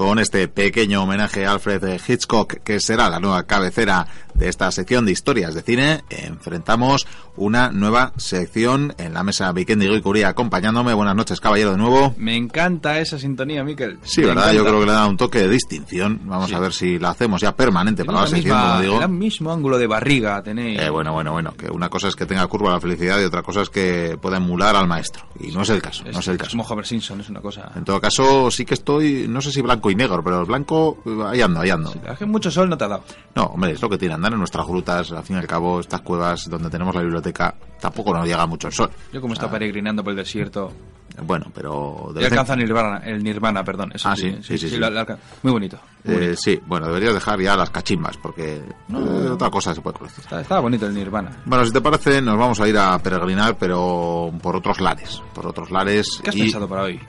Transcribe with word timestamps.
con 0.00 0.18
este 0.18 0.48
pequeño 0.48 1.02
homenaje 1.02 1.44
a 1.44 1.52
Alfred 1.52 2.00
Hitchcock, 2.08 2.62
que 2.64 2.80
será 2.80 3.10
la 3.10 3.20
nueva 3.20 3.42
cabecera 3.42 4.06
de 4.40 4.48
esta 4.48 4.70
sección 4.72 5.04
de 5.04 5.12
historias 5.12 5.54
de 5.54 5.60
cine, 5.60 6.02
enfrentamos 6.08 7.06
una 7.36 7.70
nueva 7.70 8.12
sección 8.16 8.94
en 8.96 9.12
la 9.12 9.22
mesa 9.22 9.52
Vikendi 9.52 9.86
y 9.86 10.00
Curía 10.00 10.28
acompañándome. 10.28 10.94
Buenas 10.94 11.14
noches, 11.14 11.40
caballero, 11.40 11.72
de 11.72 11.76
nuevo. 11.76 12.14
Me 12.16 12.36
encanta 12.36 12.98
esa 13.00 13.18
sintonía, 13.18 13.62
Miquel. 13.62 13.98
Sí, 14.02 14.22
¿verdad? 14.22 14.52
Yo 14.52 14.64
creo 14.64 14.80
que 14.80 14.86
le 14.86 14.92
da 14.92 15.06
un 15.06 15.18
toque 15.18 15.40
de 15.40 15.48
distinción. 15.48 16.22
Vamos 16.24 16.52
a 16.54 16.58
ver 16.58 16.72
si 16.72 16.98
la 16.98 17.10
hacemos 17.10 17.42
ya 17.42 17.54
permanente 17.54 18.04
para 18.04 18.22
la, 18.22 18.26
sección, 18.26 18.58
como 18.58 18.80
digo. 18.80 19.02
El 19.02 19.08
mismo 19.10 19.52
ángulo 19.52 19.76
de 19.76 19.86
barriga 19.86 20.42
tenéis. 20.42 20.80
Eh, 20.80 20.88
bueno, 20.88 21.12
bueno, 21.12 21.32
bueno. 21.32 21.52
Que 21.52 21.70
una 21.70 21.90
cosa 21.90 22.08
es 22.08 22.16
que 22.16 22.24
tenga 22.24 22.46
curva 22.46 22.72
la 22.72 22.80
felicidad 22.80 23.20
y 23.20 23.24
otra 23.24 23.42
cosa 23.42 23.60
es 23.60 23.68
que 23.68 24.16
pueda 24.20 24.38
emular 24.38 24.74
al 24.74 24.88
maestro. 24.88 25.26
Y 25.38 25.48
no 25.48 25.62
es 25.62 25.68
el 25.68 25.82
caso, 25.82 26.04
no 26.10 26.20
es 26.20 26.28
el 26.28 26.38
caso. 26.38 26.52
como 26.52 26.62
Homer 26.64 26.86
Simpson, 26.86 27.20
es 27.20 27.28
una 27.28 27.40
cosa... 27.40 27.72
En 27.76 27.84
todo 27.84 28.00
caso, 28.00 28.50
sí 28.50 28.64
que 28.64 28.74
estoy, 28.74 29.26
no 29.28 29.42
sé 29.42 29.52
si 29.52 29.60
blanco 29.60 29.90
y 29.90 29.94
negro, 29.94 30.24
pero 30.24 30.40
el 30.40 30.46
blanco, 30.46 30.98
ahí 31.26 31.42
ando, 31.42 31.60
ahí 31.60 31.68
ando. 31.68 31.92
Sí, 32.18 32.24
mucho 32.24 32.50
sol 32.50 32.70
no 32.70 32.78
te 32.78 32.84
ha 32.84 32.88
dado. 32.88 33.04
No, 33.34 33.44
hombre, 33.44 33.72
es 33.72 33.82
lo 33.82 33.88
que 33.90 33.98
tiene 33.98 34.14
andar 34.14 34.29
en 34.32 34.38
nuestras 34.38 34.66
grutas, 34.66 35.12
al 35.12 35.24
fin 35.24 35.36
y 35.36 35.38
al 35.38 35.46
cabo, 35.46 35.80
estas 35.80 36.00
cuevas 36.00 36.48
donde 36.48 36.70
tenemos 36.70 36.94
la 36.94 37.02
biblioteca, 37.02 37.54
tampoco 37.80 38.12
nos 38.12 38.26
llega 38.26 38.46
mucho 38.46 38.68
el 38.68 38.74
sol. 38.74 38.90
Yo 39.12 39.20
como 39.20 39.34
está 39.34 39.50
peregrinando 39.50 40.02
por 40.02 40.12
el 40.12 40.16
desierto... 40.18 40.72
Bueno, 41.22 41.46
pero... 41.52 42.14
Y 42.18 42.24
alcanza 42.24 42.54
el 42.54 42.60
nirvana, 42.60 42.98
el 43.04 43.22
nirvana, 43.22 43.64
perdón. 43.64 43.92
ah, 44.04 44.16
sí, 44.16 44.38
sí, 44.42 44.56
sí. 44.56 44.78
muy 45.42 45.52
bonito. 45.52 45.78
Eh, 46.04 46.34
sí, 46.36 46.58
bueno, 46.66 46.86
deberías 46.86 47.12
dejar 47.12 47.38
ya 47.40 47.56
las 47.56 47.68
cachimbas, 47.68 48.16
porque 48.16 48.62
otra 49.30 49.50
cosa 49.50 49.74
se 49.74 49.80
puede 49.80 49.98
conocer. 49.98 50.40
Está, 50.40 50.60
bonito 50.60 50.86
el 50.86 50.94
nirvana. 50.94 51.42
Bueno, 51.44 51.66
si 51.66 51.72
te 51.72 51.80
parece, 51.80 52.22
nos 52.22 52.38
vamos 52.38 52.60
a 52.60 52.68
ir 52.68 52.78
a 52.78 52.98
peregrinar, 53.00 53.56
pero 53.58 54.32
por 54.40 54.56
otros 54.56 54.80
lares. 54.80 55.20
Por 55.34 55.46
otros 55.46 55.70
lares. 55.70 56.20
¿Qué 56.22 56.30
has 56.30 56.36
pensado 56.36 56.68
para 56.68 56.82
hoy? 56.82 57.00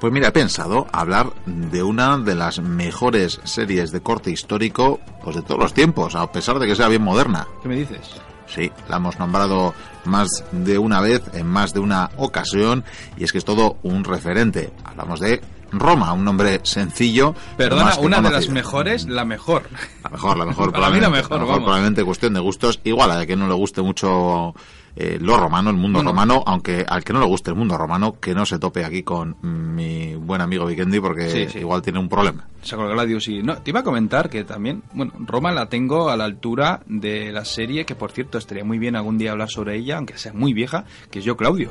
Pues 0.00 0.14
mira, 0.14 0.28
he 0.28 0.32
pensado 0.32 0.86
hablar 0.92 1.30
de 1.44 1.82
una 1.82 2.16
de 2.16 2.34
las 2.34 2.58
mejores 2.58 3.38
series 3.44 3.92
de 3.92 4.00
corte 4.00 4.30
histórico 4.30 4.98
pues 5.22 5.36
de 5.36 5.42
todos 5.42 5.60
los 5.60 5.74
tiempos, 5.74 6.14
a 6.14 6.32
pesar 6.32 6.58
de 6.58 6.66
que 6.66 6.74
sea 6.74 6.88
bien 6.88 7.02
moderna. 7.02 7.46
¿Qué 7.62 7.68
me 7.68 7.76
dices? 7.76 8.14
Sí, 8.46 8.72
la 8.88 8.96
hemos 8.96 9.18
nombrado 9.18 9.74
más 10.06 10.42
de 10.52 10.78
una 10.78 11.02
vez, 11.02 11.22
en 11.34 11.46
más 11.46 11.74
de 11.74 11.80
una 11.80 12.08
ocasión, 12.16 12.82
y 13.18 13.24
es 13.24 13.32
que 13.32 13.38
es 13.38 13.44
todo 13.44 13.76
un 13.82 14.02
referente. 14.04 14.72
Hablamos 14.84 15.20
de 15.20 15.42
Roma, 15.72 16.12
un 16.12 16.24
nombre 16.24 16.60
sencillo. 16.62 17.34
Perdona, 17.56 17.96
una 17.96 18.20
de 18.20 18.30
las 18.30 18.48
mejores, 18.48 19.06
la 19.06 19.24
mejor. 19.24 19.68
La 20.02 20.10
mejor, 20.10 20.36
la 20.38 20.46
mejor. 20.46 20.72
Para 20.80 20.90
mí 20.90 21.00
la 21.00 21.10
mejor, 21.10 21.44
probablemente 21.44 22.04
cuestión 22.04 22.34
de 22.34 22.40
gustos. 22.40 22.80
Igual 22.84 23.10
a 23.10 23.26
que 23.26 23.36
no 23.36 23.46
le 23.46 23.54
guste 23.54 23.82
mucho 23.82 24.54
eh, 24.96 25.18
lo 25.20 25.36
romano, 25.36 25.70
el 25.70 25.76
mundo 25.76 26.02
romano, 26.02 26.42
aunque 26.46 26.84
al 26.88 27.04
que 27.04 27.12
no 27.12 27.20
le 27.20 27.26
guste 27.26 27.50
el 27.50 27.56
mundo 27.56 27.78
romano, 27.78 28.16
que 28.20 28.34
no 28.34 28.44
se 28.44 28.58
tope 28.58 28.84
aquí 28.84 29.02
con 29.02 29.36
mi 29.42 30.14
buen 30.16 30.40
amigo 30.40 30.66
Vikendi 30.66 31.00
porque 31.00 31.48
igual 31.54 31.82
tiene 31.82 31.98
un 31.98 32.08
problema. 32.08 32.46
Gladius 32.70 33.28
y 33.28 33.42
no, 33.42 33.56
te 33.58 33.70
iba 33.70 33.80
a 33.80 33.84
comentar 33.84 34.28
que 34.28 34.44
también, 34.44 34.82
bueno, 34.92 35.12
Roma 35.20 35.52
la 35.52 35.68
tengo 35.68 36.10
a 36.10 36.16
la 36.16 36.24
altura 36.24 36.80
de 36.86 37.32
la 37.32 37.44
serie 37.44 37.84
que 37.86 37.94
por 37.94 38.10
cierto 38.10 38.38
estaría 38.38 38.64
muy 38.64 38.78
bien 38.78 38.96
algún 38.96 39.16
día 39.16 39.32
hablar 39.32 39.48
sobre 39.48 39.76
ella, 39.76 39.96
aunque 39.96 40.18
sea 40.18 40.32
muy 40.32 40.52
vieja, 40.52 40.84
que 41.10 41.20
es 41.20 41.24
Yo 41.24 41.36
Claudio. 41.36 41.70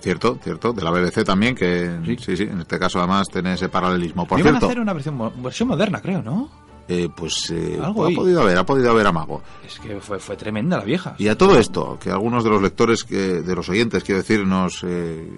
Cierto, 0.00 0.38
cierto, 0.42 0.72
de 0.72 0.82
la 0.82 0.90
BBC 0.90 1.24
también, 1.24 1.54
que 1.54 1.98
sí, 2.18 2.36
sí, 2.36 2.42
en 2.44 2.60
este 2.60 2.78
caso 2.78 2.98
además 2.98 3.28
tiene 3.28 3.54
ese 3.54 3.68
paralelismo. 3.68 4.26
Por 4.26 4.40
cierto, 4.40 4.66
a 4.66 4.68
hacer 4.68 4.80
una 4.80 4.92
versión, 4.92 5.32
versión 5.42 5.68
moderna, 5.68 6.00
creo, 6.00 6.22
¿no? 6.22 6.50
Eh, 6.88 7.08
pues 7.14 7.50
eh, 7.50 7.80
ha 7.82 7.92
podido 7.92 8.42
haber, 8.42 8.58
ha 8.58 8.64
podido 8.64 8.90
haber 8.90 9.08
amago. 9.08 9.42
Es 9.66 9.80
que 9.80 10.00
fue, 10.00 10.20
fue 10.20 10.36
tremenda 10.36 10.78
la 10.78 10.84
vieja. 10.84 11.16
Y 11.18 11.26
a 11.26 11.36
todo 11.36 11.58
esto, 11.58 11.98
que 12.00 12.10
algunos 12.10 12.44
de 12.44 12.50
los 12.50 12.62
lectores, 12.62 13.02
que, 13.02 13.42
de 13.42 13.54
los 13.56 13.68
oyentes, 13.68 14.04
quiero 14.04 14.20
decir, 14.20 14.46
nos, 14.46 14.84
eh, 14.84 15.28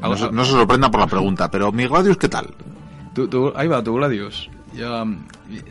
no, 0.00 0.16
se, 0.16 0.52
sorprendan 0.52 0.92
por 0.92 1.00
la 1.00 1.08
pregunta, 1.08 1.50
pero 1.50 1.72
mi 1.72 1.86
Gladius, 1.86 2.16
¿qué 2.16 2.28
tal? 2.28 2.54
ahí 3.56 3.66
va, 3.66 3.82
tu 3.82 3.94
Gladius. 3.94 4.48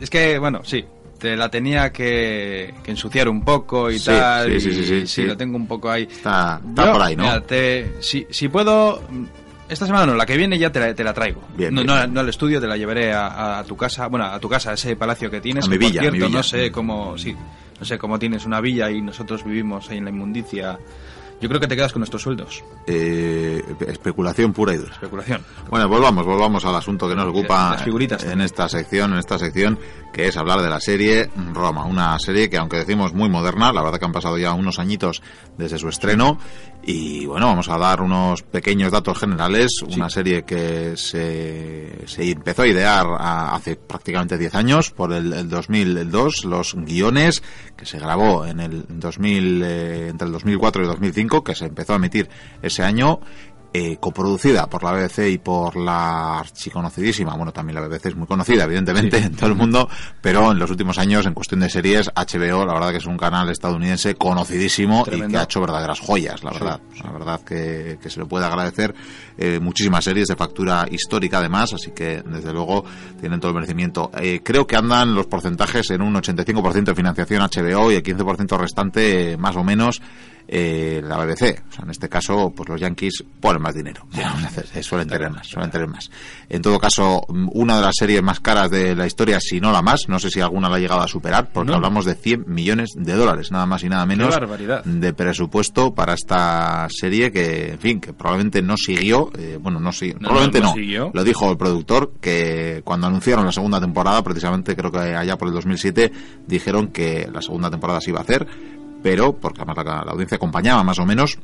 es 0.00 0.10
que, 0.10 0.38
bueno, 0.38 0.60
sí, 0.64 0.84
te 1.22 1.36
la 1.36 1.48
tenía 1.48 1.92
que, 1.92 2.74
ensuciar 2.84 3.28
un 3.28 3.44
poco 3.44 3.92
y 3.92 4.00
tal. 4.00 4.60
Sí, 4.60 4.72
sí, 4.72 4.84
sí, 4.84 5.06
sí, 5.06 5.22
lo 5.22 5.36
tengo 5.36 5.56
un 5.56 5.68
poco 5.68 5.88
ahí. 5.88 6.02
Está, 6.02 6.60
por 6.74 7.00
ahí, 7.00 7.14
¿no? 7.14 7.24
si, 8.00 8.26
si 8.28 8.48
puedo 8.48 9.00
esta 9.68 9.86
semana 9.86 10.04
no, 10.04 10.16
la 10.16 10.26
que 10.26 10.36
viene 10.36 10.58
ya 10.58 10.72
te 10.72 10.80
la, 10.80 10.92
te 10.92 11.04
la 11.04 11.14
traigo. 11.14 11.40
no, 11.70 11.84
no, 11.84 12.20
al 12.20 12.28
estudio, 12.28 12.60
te 12.60 12.66
la 12.66 12.76
llevaré 12.76 13.12
a, 13.14 13.62
tu 13.68 13.76
casa, 13.76 14.08
bueno, 14.08 14.26
a 14.26 14.40
tu 14.40 14.48
casa, 14.48 14.72
a 14.72 14.74
ese 14.74 14.96
palacio 14.96 15.30
que 15.30 15.40
tienes. 15.40 15.64
A 15.64 15.68
mi 15.68 15.78
villa, 15.78 16.00
cierto, 16.00 16.28
no 16.28 16.42
sé 16.42 16.72
cómo, 16.72 17.16
sí, 17.16 17.36
no 17.78 17.86
sé 17.86 17.98
cómo 17.98 18.18
tienes 18.18 18.44
una 18.44 18.60
villa 18.60 18.90
y 18.90 19.00
nosotros 19.00 19.44
vivimos 19.44 19.88
ahí 19.90 19.98
en 19.98 20.04
la 20.04 20.10
inmundicia 20.10 20.76
yo 21.42 21.48
creo 21.48 21.60
que 21.60 21.66
te 21.66 21.74
quedas 21.74 21.92
con 21.92 21.98
nuestros 21.98 22.22
sueldos. 22.22 22.62
Eh, 22.86 23.60
especulación 23.88 24.52
pura 24.52 24.74
y 24.74 24.76
dura. 24.76 24.92
Especulación. 24.92 25.44
Bueno, 25.68 25.88
volvamos, 25.88 26.24
volvamos 26.24 26.64
al 26.64 26.76
asunto 26.76 27.08
que 27.08 27.16
nos 27.16 27.26
ocupa 27.26 27.76
en 27.84 28.40
esta 28.40 28.68
sección, 28.68 29.12
en 29.12 29.18
esta 29.18 29.40
sección 29.40 29.76
que 30.12 30.28
es 30.28 30.36
hablar 30.36 30.60
de 30.60 30.68
la 30.68 30.78
serie 30.78 31.30
Roma, 31.52 31.84
una 31.84 32.18
serie 32.18 32.48
que 32.48 32.58
aunque 32.58 32.76
decimos 32.76 33.12
muy 33.14 33.28
moderna, 33.28 33.72
la 33.72 33.82
verdad 33.82 33.98
que 33.98 34.04
han 34.04 34.12
pasado 34.12 34.38
ya 34.38 34.52
unos 34.52 34.78
añitos 34.78 35.22
desde 35.56 35.78
su 35.78 35.88
estreno 35.88 36.38
y 36.84 37.26
bueno, 37.26 37.46
vamos 37.46 37.68
a 37.68 37.78
dar 37.78 38.02
unos 38.02 38.42
pequeños 38.42 38.92
datos 38.92 39.18
generales, 39.18 39.82
una 39.82 40.10
serie 40.10 40.42
que 40.42 40.96
se, 40.96 42.06
se, 42.06 42.30
empezó 42.30 42.62
a 42.62 42.66
idear 42.66 43.06
hace 43.18 43.76
prácticamente 43.76 44.36
10 44.36 44.54
años 44.54 44.90
por 44.90 45.12
el, 45.12 45.32
el 45.32 45.48
2002, 45.48 46.44
los 46.44 46.74
guiones 46.74 47.42
que 47.76 47.86
se 47.86 47.98
grabó 47.98 48.44
en 48.44 48.60
el 48.60 48.84
2000 48.88 49.62
eh, 49.64 50.08
entre 50.08 50.26
el 50.26 50.32
2004 50.32 50.82
y 50.82 50.84
el 50.84 50.90
2005 50.92 51.31
que 51.40 51.54
se 51.54 51.64
empezó 51.64 51.94
a 51.94 51.96
emitir 51.96 52.28
ese 52.60 52.82
año, 52.82 53.20
eh, 53.74 53.96
coproducida 53.98 54.66
por 54.66 54.84
la 54.84 54.92
BBC 54.92 55.30
y 55.30 55.38
por 55.38 55.76
la 55.76 56.40
archiconocidísima, 56.40 57.34
bueno, 57.36 57.52
también 57.52 57.76
la 57.76 57.88
BBC 57.88 58.10
es 58.10 58.16
muy 58.16 58.26
conocida, 58.26 58.64
evidentemente, 58.64 59.16
en 59.16 59.34
todo 59.34 59.46
el 59.46 59.54
mundo, 59.54 59.88
pero 60.20 60.52
en 60.52 60.58
los 60.58 60.70
últimos 60.70 60.98
años, 60.98 61.24
en 61.24 61.32
cuestión 61.32 61.60
de 61.60 61.70
series, 61.70 62.10
HBO, 62.14 62.66
la 62.66 62.74
verdad 62.74 62.90
que 62.90 62.98
es 62.98 63.06
un 63.06 63.16
canal 63.16 63.48
estadounidense 63.48 64.14
conocidísimo 64.16 65.06
y 65.10 65.22
que 65.22 65.38
ha 65.38 65.44
hecho 65.44 65.62
verdaderas 65.62 66.00
joyas, 66.00 66.44
la 66.44 66.50
verdad. 66.50 66.80
La 67.02 67.12
verdad 67.12 67.40
que, 67.40 67.98
se 68.06 68.20
le 68.20 68.26
puede 68.26 68.44
agradecer 68.44 68.94
eh, 69.38 69.58
muchísimas 69.58 70.04
series 70.04 70.28
de 70.28 70.36
factura 70.36 70.86
histórica, 70.90 71.38
además, 71.38 71.72
así 71.72 71.92
que, 71.92 72.22
desde 72.26 72.52
luego, 72.52 72.84
tienen 73.20 73.40
todo 73.40 73.52
el 73.52 73.54
merecimiento. 73.54 74.10
Eh, 74.20 74.42
creo 74.44 74.66
que 74.66 74.76
andan 74.76 75.14
los 75.14 75.28
porcentajes 75.28 75.90
en 75.92 76.02
un 76.02 76.14
85% 76.14 76.84
de 76.84 76.94
financiación 76.94 77.40
HBO 77.40 77.90
y 77.90 77.94
el 77.94 78.02
15% 78.02 78.58
restante, 78.58 79.38
más 79.38 79.56
o 79.56 79.64
menos, 79.64 80.02
eh, 80.48 81.00
la 81.04 81.16
BBC. 81.18 81.62
O 81.68 81.72
sea, 81.72 81.84
en 81.84 81.90
este 81.90 82.08
caso, 82.08 82.52
pues 82.54 82.68
los 82.68 82.80
Yankees 82.80 83.24
ponen 83.40 83.62
más 83.62 83.74
dinero. 83.74 84.06
suelen 84.82 85.08
tener 85.08 85.30
más, 85.30 85.46
suelen 85.46 85.70
tener 85.70 85.88
más. 85.88 86.10
En 86.48 86.62
todo 86.62 86.78
caso, 86.78 87.24
una 87.28 87.76
de 87.76 87.82
las 87.82 87.94
series 87.96 88.22
más 88.22 88.40
caras 88.40 88.70
de 88.70 88.94
la 88.94 89.06
historia, 89.06 89.38
si 89.40 89.60
no 89.60 89.72
la 89.72 89.82
más, 89.82 90.08
no 90.08 90.18
sé 90.18 90.30
si 90.30 90.40
alguna 90.40 90.68
la 90.68 90.76
ha 90.76 90.78
llegado 90.78 91.00
a 91.00 91.08
superar, 91.08 91.50
porque 91.52 91.72
hablamos 91.72 92.04
de 92.04 92.14
100 92.14 92.44
millones 92.46 92.90
de 92.96 93.14
dólares, 93.14 93.50
nada 93.50 93.66
más 93.66 93.82
y 93.84 93.88
nada 93.88 94.06
menos 94.06 94.34
de 94.84 95.12
presupuesto 95.12 95.94
para 95.94 96.14
esta 96.14 96.86
serie 96.90 97.32
que, 97.32 97.72
en 97.72 97.78
fin, 97.78 98.00
que 98.00 98.12
probablemente 98.12 98.62
no 98.62 98.76
siguió, 98.76 99.30
eh, 99.38 99.58
bueno, 99.60 99.80
no, 99.80 99.92
siguió, 99.92 100.18
probablemente 100.18 100.60
no, 100.60 101.10
lo 101.12 101.24
dijo 101.24 101.50
el 101.50 101.56
productor, 101.56 102.14
que 102.20 102.82
cuando 102.84 103.06
anunciaron 103.06 103.44
la 103.44 103.52
segunda 103.52 103.80
temporada, 103.80 104.22
precisamente 104.22 104.76
creo 104.76 104.90
que 104.90 104.98
allá 104.98 105.36
por 105.36 105.48
el 105.48 105.54
2007, 105.54 106.12
dijeron 106.46 106.88
que 106.88 107.28
la 107.32 107.42
segunda 107.42 107.70
temporada 107.70 108.00
se 108.00 108.10
iba 108.10 108.20
a 108.20 108.22
hacer, 108.22 108.46
pero, 109.02 109.34
porque 109.34 109.62
además 109.62 109.84
la, 109.84 110.12
audiencia 110.12 110.36
acompañaba 110.36 110.82
más 110.82 110.98
o 110.98 111.06
menos, 111.06 111.38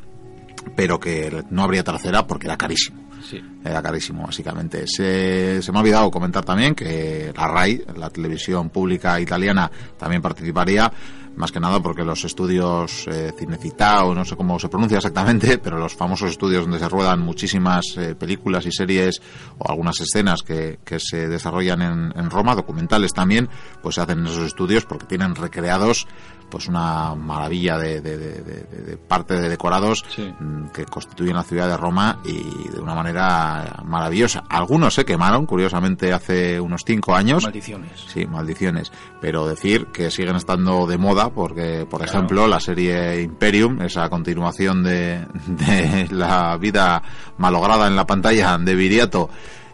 pero 0.77 0.99
que 1.01 1.45
no 1.51 1.63
habría 1.63 1.85
tercera 1.85 2.27
porque 2.27 2.47
era 2.47 2.57
carísimo. 2.57 3.09
Sí. 3.23 3.43
Era 3.65 3.83
carísimo, 3.83 4.25
básicamente. 4.25 4.87
Se, 4.87 5.61
se 5.61 5.73
me 5.73 5.79
ha 5.79 5.81
olvidado 5.81 6.11
comentar 6.11 6.45
también 6.45 6.75
que 6.75 7.33
la 7.37 7.49
RAI, 7.49 7.85
la 7.97 8.11
televisión 8.11 8.71
pública 8.71 9.21
italiana, 9.21 9.71
también 9.99 10.23
participaría, 10.23 10.93
más 11.39 11.53
que 11.53 11.61
nada 11.61 11.81
porque 11.81 12.05
los 12.05 12.25
estudios 12.25 13.07
eh, 13.07 13.33
Cinecita, 13.39 14.05
o 14.05 14.15
no 14.15 14.25
sé 14.25 14.37
cómo 14.37 14.59
se 14.59 14.69
pronuncia 14.69 14.99
exactamente, 14.99 15.59
pero 15.63 15.79
los 15.79 15.95
famosos 15.95 16.31
estudios 16.31 16.63
donde 16.63 16.81
se 16.81 16.89
ruedan 16.89 17.21
muchísimas 17.21 17.85
eh, 17.97 18.15
películas 18.17 18.67
y 18.67 18.73
series 18.73 19.23
o 19.59 19.71
algunas 19.71 20.01
escenas 20.01 20.43
que, 20.43 20.81
que 20.85 20.99
se 20.99 21.29
desarrollan 21.29 21.81
en, 21.81 22.13
en 22.17 22.31
Roma, 22.31 22.57
documentales 22.57 23.15
también, 23.15 23.49
pues 23.81 23.95
se 23.95 24.01
hacen 24.01 24.19
en 24.19 24.27
esos 24.27 24.47
estudios 24.47 24.85
porque 24.85 25.07
tienen 25.07 25.37
recreados 25.37 26.09
pues 26.51 26.69
una 26.69 27.15
maravilla 27.15 27.79
de, 27.79 28.01
de, 28.01 28.97
parte 28.97 29.35
de 29.35 29.49
decorados 29.49 30.05
mm, 30.17 30.69
que 30.69 30.85
constituyen 30.85 31.37
la 31.37 31.43
ciudad 31.43 31.69
de 31.69 31.77
Roma 31.77 32.21
y 32.25 32.69
de 32.69 32.81
una 32.81 32.95
manera 32.95 33.83
maravillosa. 33.85 34.45
Algunos 34.49 34.95
se 34.95 35.05
quemaron, 35.05 35.47
curiosamente, 35.47 36.13
hace 36.13 36.61
unos 36.61 36.83
cinco 36.87 37.15
años. 37.15 37.45
Maldiciones. 37.45 38.07
Sí, 38.07 38.27
maldiciones. 38.27 38.93
Pero 39.21 39.47
decir 39.47 39.87
que 39.87 40.11
siguen 40.11 40.37
estando 40.37 40.87
de 40.87 40.99
moda 40.99 41.31
porque, 41.31 41.87
por 41.89 42.03
ejemplo, 42.03 42.47
la 42.47 42.61
serie 42.61 43.23
Imperium, 43.23 43.83
esa 43.83 44.09
continuación 44.09 44.83
de, 44.83 45.27
de 45.47 46.09
la 46.11 46.57
vida 46.57 47.03
malograda 47.37 47.87
en 47.87 47.97
la 47.97 48.07
pantalla 48.07 48.59
de 48.59 48.75
Viriato, 48.75 49.31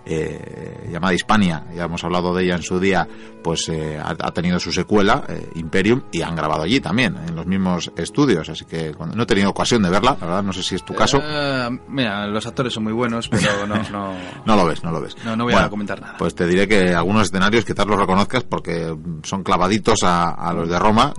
eh, 0.07 0.89
llamada 0.91 1.15
Hispania, 1.15 1.65
ya 1.75 1.85
hemos 1.85 2.03
hablado 2.05 2.35
de 2.35 2.45
ella 2.45 2.57
en 2.57 2.63
su 2.63 2.79
día, 2.79 3.07
pues 3.43 3.69
eh, 3.69 3.99
ha, 4.03 4.31
tenido 4.33 4.59
su 4.59 4.73
secuela, 4.73 5.25
eh, 5.29 5.51
Imperium, 5.55 6.03
y 6.13 6.23
han 6.23 6.37
grabado 6.37 6.63
allí 6.63 6.81
también, 6.81 7.17
en 7.27 7.35
los 7.35 7.47
mismos 7.47 7.91
estudios, 7.97 8.49
así 8.49 8.65
que 8.65 8.95
no 9.15 9.23
he 9.23 9.27
tenido 9.27 9.51
ocasión 9.51 9.83
de 9.83 9.91
verla, 9.91 10.17
la 10.21 10.27
verdad, 10.27 10.43
no 10.43 10.53
sé 10.53 10.63
si 10.63 10.75
es 10.75 10.85
tu 10.85 10.95
caso. 10.95 11.21
mira, 11.89 12.27
los 12.27 12.47
actores 12.47 12.73
son 12.73 12.85
muy 12.85 12.93
buenos, 12.93 13.29
pero 13.29 13.67
no... 13.67 13.75
No, 13.91 14.15
no 14.45 14.57
lo 14.57 14.67
ves, 14.67 14.83
no 14.83 14.91
lo 14.91 15.01
ves. 15.01 15.17
No, 15.25 15.37
no 15.37 15.45
voy 15.45 15.55
a 15.55 15.69
comentar 15.69 16.01
nada. 16.01 16.17
Pues 16.19 16.35
te 16.35 16.47
diré 16.47 16.67
que 16.69 16.95
algunos 16.95 17.25
escenarios 17.25 17.65
quizás 17.65 17.87
los 17.87 17.99
reconozcas 17.99 18.45
porque 18.45 18.95
son 19.23 19.43
clavaditos 19.43 20.03
a, 20.03 20.31
a 20.31 20.53
los 20.53 20.69
de 20.69 20.79
Roma, 20.79 21.13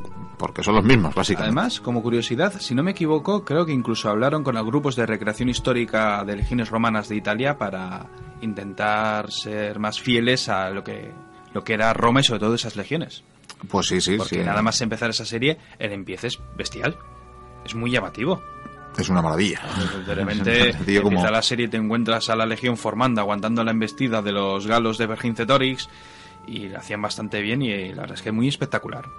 porque 0.46 0.62
son 0.62 0.76
los 0.76 0.84
mismos, 0.84 1.16
básicamente. 1.16 1.60
Además, 1.60 1.82
como 1.82 2.04
curiosidad, 2.04 2.54
si 2.60 2.76
no 2.76 2.84
me 2.84 2.92
equivoco, 2.92 3.44
creo 3.44 3.66
que 3.66 3.72
incluso 3.72 4.12
hablaron 4.12 4.44
con 4.44 4.54
los 4.54 4.64
grupos 4.64 4.96
de 4.96 5.08
recreación 5.08 5.50
histórica 5.50 6.24
de 6.24 6.36
legiones 6.36 6.70
romanas 6.70 7.10
de 7.10 7.16
Italia 7.16 7.58
para 7.58 8.06
intentar 8.42 9.32
ser 9.32 9.80
más 9.80 10.00
fieles 10.00 10.48
a 10.48 10.70
lo 10.70 10.84
que, 10.84 11.12
lo 11.52 11.64
que 11.64 11.74
era 11.74 11.92
Roma 11.94 12.20
y 12.20 12.24
sobre 12.26 12.42
todo 12.42 12.54
esas 12.54 12.76
legiones. 12.76 13.24
Pues 13.68 13.88
sí, 13.88 14.00
sí, 14.00 14.18
Porque 14.18 14.44
nada 14.44 14.62
más 14.62 14.80
empezar 14.82 15.10
esa 15.10 15.26
serie, 15.26 15.58
el 15.80 15.94
empiece 15.94 16.28
es 16.28 16.40
bestial. 16.56 16.96
Es 17.66 17.74
muy 17.74 17.90
llamativo. 17.90 18.44
Es 19.00 19.10
una 19.10 19.24
maravilla. 19.24 19.62
De 20.06 20.14
repente 20.14 20.70
empieza 20.70 21.32
la 21.32 21.42
serie 21.42 21.70
te 21.70 21.78
encuentras 21.78 22.30
a 22.30 22.36
la 22.36 22.46
legión 22.46 22.78
formando, 22.78 23.20
aguantando 23.20 23.64
la 23.64 23.72
embestida 23.72 24.22
de 24.22 24.32
los 24.32 24.68
galos 24.68 25.00
de 25.00 25.08
Vercingetorix 25.08 25.90
y 26.46 26.70
lo 26.70 26.78
hacían 26.78 27.02
bastante 27.02 27.42
bien 27.42 27.64
y 27.64 27.90
la 27.94 28.02
verdad 28.02 28.14
es 28.14 28.22
que 28.22 28.30
es 28.30 28.36
muy 28.36 28.48
espectacular. 28.48 29.10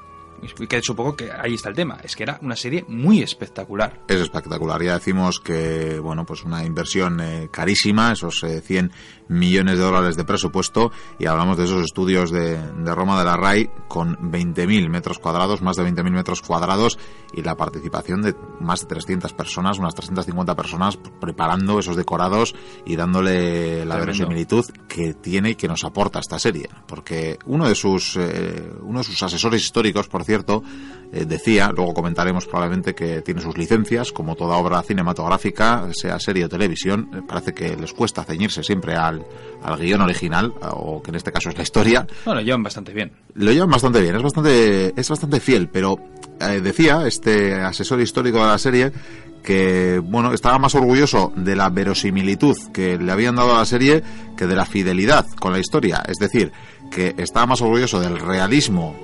Que 0.69 0.83
supongo 0.83 1.17
que 1.17 1.31
ahí 1.33 1.55
está 1.55 1.69
el 1.69 1.75
tema, 1.75 1.99
es 2.03 2.17
que 2.17 2.23
era 2.23 2.39
una 2.43 2.57
serie 2.57 2.85
muy 2.89 3.23
espectacular. 3.23 4.01
Es 4.09 4.21
espectacular, 4.21 4.83
ya 4.83 4.95
decimos 4.95 5.41
que, 5.41 5.99
bueno, 5.99 6.25
pues 6.25 6.45
una 6.45 6.65
inversión 6.65 7.21
eh, 7.21 7.49
carísima, 7.51 8.13
esos 8.13 8.41
100 8.41 8.87
eh, 8.87 8.91
millones 9.29 9.79
de 9.79 9.85
dólares 9.85 10.17
de 10.17 10.25
presupuesto, 10.25 10.93
y 11.19 11.27
hablamos 11.27 11.57
de 11.57 11.65
esos 11.65 11.85
estudios 11.85 12.31
de, 12.31 12.57
de 12.57 12.95
Roma 12.95 13.19
de 13.19 13.25
la 13.25 13.37
RAI 13.37 13.71
con 13.89 14.17
20.000 14.17 14.89
metros 14.89 15.19
cuadrados, 15.19 15.63
más 15.63 15.77
de 15.77 15.85
20.000 15.85 16.11
metros 16.11 16.43
cuadrados, 16.43 16.99
y 17.33 17.43
la 17.43 17.57
participación 17.57 18.23
de 18.23 18.35
más 18.61 18.81
de 18.81 18.87
300 18.87 19.33
personas, 19.33 19.79
unas 19.79 19.95
350 19.95 20.55
personas 20.55 20.97
preparando 21.21 21.79
esos 21.79 21.97
decorados 21.97 22.55
y 22.85 22.97
dándole 22.97 23.85
la 23.85 23.97
verosimilitud 23.97 24.65
que 24.89 25.15
tiene 25.15 25.51
y 25.51 25.55
que 25.55 25.69
nos 25.69 25.85
aporta 25.85 26.21
esta 26.21 26.39
serie. 26.39 26.69
Porque 26.87 27.39
uno 27.47 27.69
de 27.69 27.75
sus, 27.75 28.17
eh, 28.17 28.73
uno 28.83 29.01
de 29.01 29.05
sus 29.05 29.23
asesores 29.23 29.63
históricos, 29.63 30.09
por 30.09 30.23
cierto, 30.27 30.63
eh, 31.13 31.25
decía, 31.25 31.71
luego 31.75 31.95
comentaremos 31.95 32.47
probablemente 32.47 32.95
que 32.95 33.23
tiene 33.23 33.41
sus 33.41 33.57
licencias, 33.57 34.13
como 34.13 34.35
toda 34.35 34.57
obra 34.57 34.83
cinematográfica, 34.83 35.89
sea 35.93 36.19
serie 36.19 36.45
o 36.45 36.49
televisión, 36.49 37.09
eh, 37.15 37.23
parece 37.27 37.55
que 37.55 37.77
les 37.77 37.93
cuesta 37.93 38.25
ceñirse 38.25 38.63
siempre 38.63 38.97
al, 38.97 39.25
al 39.63 39.79
guion 39.79 40.01
original, 40.01 40.53
o 40.73 41.03
que 41.03 41.11
en 41.11 41.17
este 41.17 41.33
caso 41.33 41.51
es 41.51 41.57
la 41.57 41.63
historia. 41.63 42.07
No, 42.27 42.35
lo 42.35 42.41
llevan 42.41 42.63
bastante 42.63 42.93
bien. 42.93 43.13
Lo 43.35 43.53
llevan 43.53 43.71
bastante 43.71 44.01
bien, 44.01 44.17
es 44.17 44.23
bastante, 44.23 45.01
es 45.01 45.09
bastante 45.09 45.41
fiel, 45.41 45.69
pero 45.69 45.97
eh, 46.41 46.61
decía 46.61 47.07
este 47.07 47.55
asesor 47.55 48.01
histórico 48.01 48.39
de 48.39 48.47
la 48.47 48.59
serie 48.59 48.93
que 49.43 50.01
bueno 50.03 50.33
estaba 50.33 50.59
más 50.59 50.75
orgulloso 50.75 51.33
de 51.37 51.55
la 51.55 51.71
verosimilitud 51.71 52.57
que 52.73 52.99
le 52.99 53.13
habían 53.13 53.37
dado 53.37 53.55
a 53.55 53.59
la 53.59 53.65
serie 53.65 54.03
que 54.37 54.49
de 54.49 54.57
la 54.57 54.67
fidelidad 54.67 55.25
con 55.39 55.53
la 55.53 55.61
historia 55.61 56.03
es 56.09 56.17
decir 56.17 56.51
que 56.91 57.15
estaba 57.17 57.47
más 57.47 57.63
orgulloso 57.63 58.01
del 58.01 58.19
realismo 58.19 58.97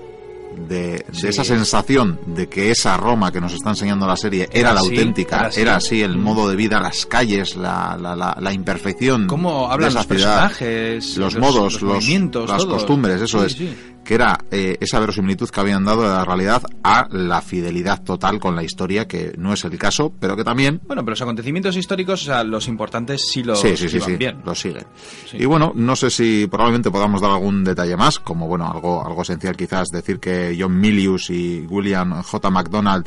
de, 0.69 1.05
esa 1.23 1.45
sensación 1.45 2.19
de 2.27 2.49
que 2.49 2.71
esa 2.71 2.97
Roma 2.97 3.33
que 3.33 3.41
nos 3.41 3.53
está 3.53 3.71
enseñando 3.71 4.07
la 4.07 4.17
serie 4.17 4.49
era, 4.53 4.73
la 4.73 4.81
auténtica, 4.81 5.51
era 5.55 5.77
así. 5.77 6.03
el 6.03 6.17
mm. 6.17 6.23
modo 6.23 6.49
de 6.49 6.57
vida, 6.57 6.81
las 6.81 7.07
calles, 7.07 7.57
la, 7.57 7.97
la, 8.01 8.37
la, 8.39 8.53
imperfección. 8.53 9.27
¿Cómo 9.27 9.71
hablan 9.71 9.95
los 9.95 10.07
personajes? 10.07 11.17
Los, 11.17 11.37
modos, 11.37 11.81
los, 11.83 12.09
las 12.49 12.65
costumbres, 12.65 13.21
eso 13.21 13.45
es 13.45 13.57
que 14.05 14.15
era 14.15 14.39
eh, 14.51 14.77
esa 14.81 14.99
verosimilitud 14.99 15.49
que 15.49 15.61
habían 15.61 15.85
dado 15.85 16.03
de 16.03 16.09
la 16.09 16.25
realidad 16.25 16.63
a 16.83 17.07
la 17.11 17.41
fidelidad 17.41 18.03
total 18.03 18.41
con 18.41 18.57
la 18.57 18.63
historia, 18.63 19.07
que 19.07 19.33
no 19.39 19.53
es 19.53 19.65
el 19.65 19.79
caso, 19.79 20.13
pero 20.19 20.37
que 20.37 20.45
también... 20.45 20.81
Bueno, 20.87 21.03
pero 21.03 21.13
los 21.13 21.23
acontecimientos 21.23 21.77
históricos, 21.77 22.23
o 22.23 22.25
sea, 22.27 22.45
los 22.45 22.69
importantes 22.69 23.29
sí 23.29 23.43
los 23.43 23.61
sí, 23.61 23.77
sí, 23.77 23.89
sí, 23.89 24.17
bien. 24.17 24.43
Los 24.45 24.61
siguen. 24.61 24.87
Y 25.33 25.45
bueno, 25.45 25.73
no 25.75 25.95
sé 25.97 26.11
si 26.11 26.47
probablemente 26.49 26.91
podamos 26.91 27.21
dar 27.21 27.31
algún 27.31 27.65
detalle 27.65 27.97
más, 27.97 28.19
como 28.19 28.49
bueno, 28.49 28.71
algo, 28.71 29.05
algo 29.05 29.23
esencial 29.23 29.57
quizás 29.57 29.89
decir 29.89 30.19
que 30.19 30.57
John 30.59 30.79
Milius 30.79 31.31
y 31.31 31.61
William 31.69 32.23
J. 32.23 32.51
McDonald 32.51 33.07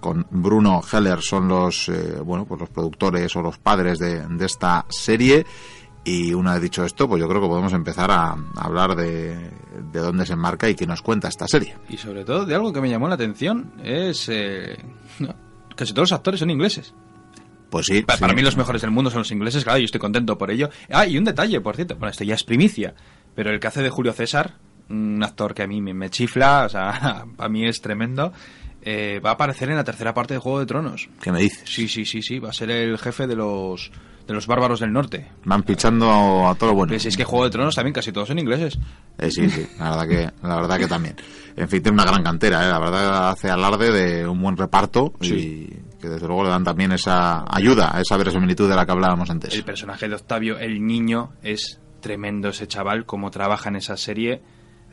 con 0.00 0.26
Bruno 0.30 0.82
Heller 0.92 1.20
son 1.22 1.48
los 1.48 1.88
eh, 1.88 2.20
bueno 2.22 2.44
pues 2.44 2.60
los 2.60 2.68
productores 2.68 3.34
o 3.34 3.40
los 3.40 3.56
padres 3.58 3.98
de, 3.98 4.26
de 4.26 4.44
esta 4.44 4.84
serie 4.90 5.46
y 6.06 6.32
una 6.32 6.52
vez 6.52 6.62
dicho 6.62 6.84
esto, 6.84 7.08
pues 7.08 7.20
yo 7.20 7.28
creo 7.28 7.42
que 7.42 7.48
podemos 7.48 7.72
empezar 7.72 8.12
a, 8.12 8.36
hablar 8.54 8.94
de, 8.94 9.50
de, 9.92 10.00
dónde 10.00 10.24
se 10.24 10.34
enmarca 10.34 10.68
y 10.70 10.76
qué 10.76 10.86
nos 10.86 11.02
cuenta 11.02 11.26
esta 11.26 11.48
serie. 11.48 11.74
Y 11.88 11.96
sobre 11.96 12.24
todo 12.24 12.46
de 12.46 12.54
algo 12.54 12.72
que 12.72 12.80
me 12.80 12.88
llamó 12.88 13.08
la 13.08 13.16
atención 13.16 13.72
es 13.82 14.28
eh, 14.28 14.78
casi 15.74 15.92
todos 15.92 16.10
los 16.10 16.16
actores 16.16 16.38
son 16.38 16.50
ingleses. 16.50 16.94
Pues 17.70 17.86
sí. 17.86 18.02
Para, 18.02 18.32
mí 18.32 18.40
los 18.40 18.56
mejores 18.56 18.82
del 18.82 18.92
mundo 18.92 19.10
son 19.10 19.18
los 19.18 19.32
ingleses, 19.32 19.64
claro, 19.64 19.80
yo 19.80 19.86
estoy 19.86 19.98
contento 19.98 20.38
por 20.38 20.52
ello. 20.52 20.70
Ah, 20.92 21.08
y 21.08 21.18
un 21.18 21.24
detalle, 21.24 21.60
por 21.60 21.74
cierto, 21.74 21.96
bueno, 21.96 22.12
esto 22.12 22.22
ya 22.22 22.36
es 22.36 22.44
primicia, 22.44 22.94
pero 23.34 23.50
el 23.50 23.58
que 23.58 23.66
hace 23.66 23.82
de 23.82 23.90
Julio 23.90 24.12
César, 24.12 24.54
un 24.88 25.20
actor 25.24 25.54
que 25.54 25.64
a 25.64 25.66
mí 25.66 25.80
me, 25.80 26.08
chifla, 26.08 26.66
o 26.66 26.68
sea, 26.68 27.26
para 27.36 27.48
mí 27.48 27.66
es 27.66 27.80
tremendo, 27.80 28.32
eh, 28.80 29.18
va 29.18 29.30
a 29.30 29.32
aparecer 29.32 29.70
en 29.70 29.76
la 29.76 29.82
tercera 29.82 30.14
parte 30.14 30.34
de 30.34 30.38
Juego 30.38 30.60
de 30.60 30.66
Tronos. 30.66 31.08
¿Qué 31.20 31.32
me 31.32 31.40
dices? 31.40 31.64
Sí, 31.64 31.88
sí, 31.88 32.04
sí, 32.04 32.22
sí, 32.22 32.38
va 32.38 32.50
a 32.50 32.52
ser 32.52 32.70
el 32.70 32.96
jefe 32.96 33.26
de 33.26 33.34
los 33.34 33.90
de 34.26 34.34
los 34.34 34.46
bárbaros 34.46 34.80
del 34.80 34.92
norte. 34.92 35.28
Van 35.44 35.62
pichando 35.62 36.48
a 36.48 36.54
todo 36.54 36.74
bueno. 36.74 36.90
Pues 36.90 37.06
es 37.06 37.16
que 37.16 37.24
Juego 37.24 37.44
de 37.44 37.50
Tronos 37.50 37.74
también 37.74 37.94
casi 37.94 38.12
todos 38.12 38.28
son 38.28 38.38
ingleses. 38.38 38.78
Eh, 39.18 39.30
sí, 39.30 39.48
sí, 39.48 39.66
la 39.78 39.90
verdad 39.90 40.08
que 40.08 40.46
la 40.46 40.56
verdad 40.56 40.78
que 40.78 40.88
también. 40.88 41.16
En 41.56 41.68
fin, 41.68 41.82
tiene 41.82 41.94
una 41.94 42.04
gran 42.04 42.22
cantera, 42.22 42.66
¿eh? 42.66 42.70
la 42.70 42.78
verdad 42.78 43.30
hace 43.30 43.50
alarde 43.50 43.92
de 43.92 44.26
un 44.26 44.42
buen 44.42 44.56
reparto 44.56 45.14
y 45.20 45.66
que 46.00 46.08
desde 46.08 46.26
luego 46.26 46.44
le 46.44 46.50
dan 46.50 46.64
también 46.64 46.92
esa 46.92 47.44
ayuda, 47.48 47.98
esa 48.00 48.16
verosimilitud 48.16 48.68
de 48.68 48.76
la 48.76 48.84
que 48.84 48.92
hablábamos 48.92 49.30
antes. 49.30 49.54
El 49.54 49.64
personaje 49.64 50.08
de 50.08 50.16
Octavio, 50.16 50.58
el 50.58 50.84
niño, 50.84 51.32
es 51.42 51.80
tremendo 52.00 52.48
ese 52.48 52.66
chaval, 52.66 53.06
como 53.06 53.30
trabaja 53.30 53.68
en 53.68 53.76
esa 53.76 53.96
serie. 53.96 54.42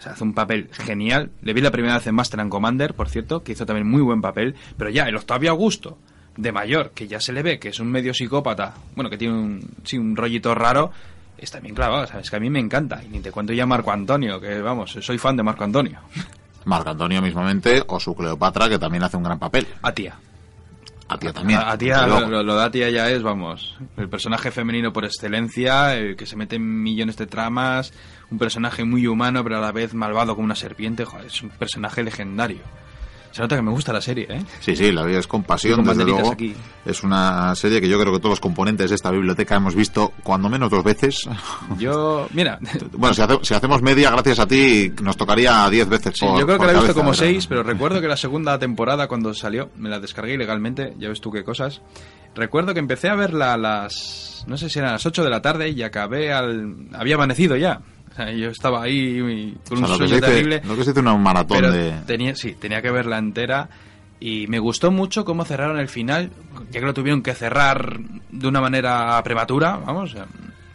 O 0.06 0.09
hace 0.09 0.24
un 0.24 0.33
papel 0.33 0.69
genial. 0.71 1.31
Le 1.41 1.53
vi 1.53 1.62
la 1.62 1.71
primera 1.71 1.95
vez 1.95 2.07
en 2.07 2.15
Master 2.15 2.39
and 2.39 2.50
Commander, 2.50 2.94
por 2.94 3.09
cierto, 3.09 3.44
que 3.44 3.51
hizo 3.53 3.65
también 3.65 3.88
muy 3.88 4.01
buen 4.01 4.21
papel. 4.21 4.56
Pero 4.77 4.89
ya, 4.89 5.03
el 5.03 5.15
Octavio 5.15 5.51
Augusto, 5.51 6.00
de 6.35 6.51
mayor, 6.51 6.91
que 6.91 7.07
ya 7.07 7.19
se 7.19 7.31
le 7.31 7.44
ve 7.44 7.59
que 7.59 7.69
es 7.69 7.80
un 7.80 7.91
medio 7.91 8.13
psicópata, 8.13 8.74
bueno, 8.95 9.09
que 9.09 9.18
tiene 9.18 9.33
un, 9.33 9.69
sí, 9.83 9.97
un 9.97 10.15
rollito 10.15 10.56
raro, 10.56 10.91
está 11.38 11.59
bien 11.59 11.75
clavado, 11.75 12.07
¿sabes? 12.07 12.30
Que 12.30 12.38
a 12.38 12.39
mí 12.39 12.50
me 12.50 12.59
encanta. 12.59 13.03
Y 13.03 13.07
ni 13.07 13.19
te 13.19 13.31
cuento 13.31 13.53
ya 13.53 13.65
Marco 13.65 13.91
Antonio, 13.91 14.39
que 14.39 14.62
vamos, 14.62 14.91
soy 15.00 15.18
fan 15.18 15.38
de 15.38 15.44
Marco 15.44 15.63
Antonio. 15.63 16.00
Marco 16.65 16.89
Antonio 16.89 17.21
mismamente, 17.21 17.83
o 17.88 18.00
su 18.00 18.15
Cleopatra, 18.15 18.69
que 18.69 18.80
también 18.80 19.03
hace 19.03 19.18
un 19.18 19.24
gran 19.24 19.38
papel. 19.38 19.68
A 19.81 19.91
tía. 19.91 20.15
A 21.09 21.18
tía 21.18 21.33
también. 21.33 21.59
A, 21.59 21.77
tía, 21.77 22.07
lo, 22.07 22.41
lo, 22.41 22.57
de 22.57 22.69
tía 22.69 22.89
ya 22.89 23.09
es, 23.09 23.21
vamos, 23.21 23.77
el 23.98 24.07
personaje 24.07 24.50
femenino 24.50 24.93
por 24.93 25.03
excelencia, 25.03 25.96
el 25.96 26.15
que 26.15 26.25
se 26.25 26.38
mete 26.38 26.55
en 26.55 26.81
millones 26.81 27.17
de 27.17 27.27
tramas, 27.27 27.93
un 28.31 28.38
personaje 28.38 28.86
muy 28.86 29.05
humano, 29.05 29.43
pero 29.43 29.57
a 29.57 29.62
la 29.62 29.74
vez 29.74 29.93
malvado 29.93 30.36
como 30.36 30.46
una 30.46 30.55
serpiente, 30.55 31.03
joder, 31.03 31.25
es 31.27 31.41
un 31.43 31.50
personaje 31.50 32.01
legendario. 32.01 32.62
Se 33.33 33.41
nota 33.41 33.55
que 33.55 33.63
me 33.63 33.71
gusta 33.71 33.91
la 33.91 33.99
serie, 33.99 34.27
¿eh? 34.29 34.45
Sí, 34.59 34.75
sí, 34.75 34.91
la 34.91 35.03
vida 35.03 35.17
es 35.17 35.25
con 35.25 35.41
pasión, 35.41 35.83
desde 35.83 36.05
luego. 36.05 36.35
Es 36.85 37.03
una 37.03 37.55
serie 37.55 37.81
que 37.81 37.89
yo 37.89 37.99
creo 37.99 38.13
que 38.13 38.19
todos 38.19 38.33
los 38.33 38.39
componentes 38.39 38.91
de 38.91 38.95
esta 38.95 39.09
biblioteca 39.09 39.55
hemos 39.55 39.73
visto 39.73 40.13
cuando 40.21 40.49
menos 40.49 40.69
dos 40.69 40.83
veces. 40.83 41.27
Yo, 41.79 42.27
mira... 42.31 42.59
bueno, 42.91 43.15
si, 43.15 43.53
hacemos 43.55 43.81
media, 43.81 44.11
gracias 44.11 44.37
a 44.37 44.45
ti, 44.45 44.91
nos 45.01 45.17
tocaría 45.17 45.67
diez 45.71 45.89
veces 45.89 46.13
sí, 46.15 46.27
yo 46.37 46.45
creo 46.45 46.59
que 46.59 46.65
la 46.67 46.73
he 46.73 46.75
visto 46.75 46.93
como 46.93 47.15
seis, 47.15 47.47
pero 47.47 47.63
recuerdo 47.63 47.99
que 48.01 48.07
la 48.07 48.17
segunda 48.17 48.59
temporada, 48.59 49.07
cuando 49.07 49.33
salió, 49.33 49.71
me 49.77 49.89
la 49.89 49.99
descargué 49.99 50.35
ilegalmente, 50.35 50.93
ya 50.99 51.09
ves 51.09 51.19
tú 51.19 51.31
qué 51.31 51.43
cosas. 51.43 51.81
Recuerdo 52.35 52.75
que 52.75 52.79
empecé 52.81 53.09
a 53.09 53.15
verla 53.15 53.53
a 53.53 53.57
las... 53.57 54.45
no 54.45 54.57
sé 54.57 54.69
si 54.69 54.77
eran 54.77 54.91
las 54.91 55.07
ocho 55.07 55.23
de 55.23 55.31
la 55.31 55.41
tarde 55.41 55.69
y 55.69 55.81
acabé 55.81 56.31
al... 56.31 56.87
había 56.93 57.15
amanecido 57.15 57.55
ya 57.55 57.81
yo 58.38 58.50
estaba 58.50 58.84
ahí 58.84 59.55
con 59.67 59.79
un 59.79 59.88
sueño 59.88 60.20
terrible. 60.20 60.62
Lo 60.65 60.75
que 60.75 60.84
se 60.84 60.91
hizo 60.91 61.00
una 61.00 61.15
maratón 61.15 61.72
de... 61.72 61.93
Tenía, 62.05 62.36
sí, 62.36 62.53
tenía 62.53 62.82
que 62.82 62.91
verla 62.91 63.17
entera 63.17 63.70
y 64.20 64.48
me 64.48 64.60
gustó 64.60 64.91
mucho 64.91 65.25
cómo 65.25 65.43
cerraron 65.43 65.79
el 65.79 65.89
final, 65.89 66.32
ya 66.72 66.79
que 66.79 66.86
lo 66.86 66.93
tuvieron 66.93 67.22
que 67.22 67.34
cerrar 67.34 68.00
de 68.32 68.48
una 68.48 68.62
manera 68.62 69.22
prematura, 69.24 69.77
vamos, 69.77 70.15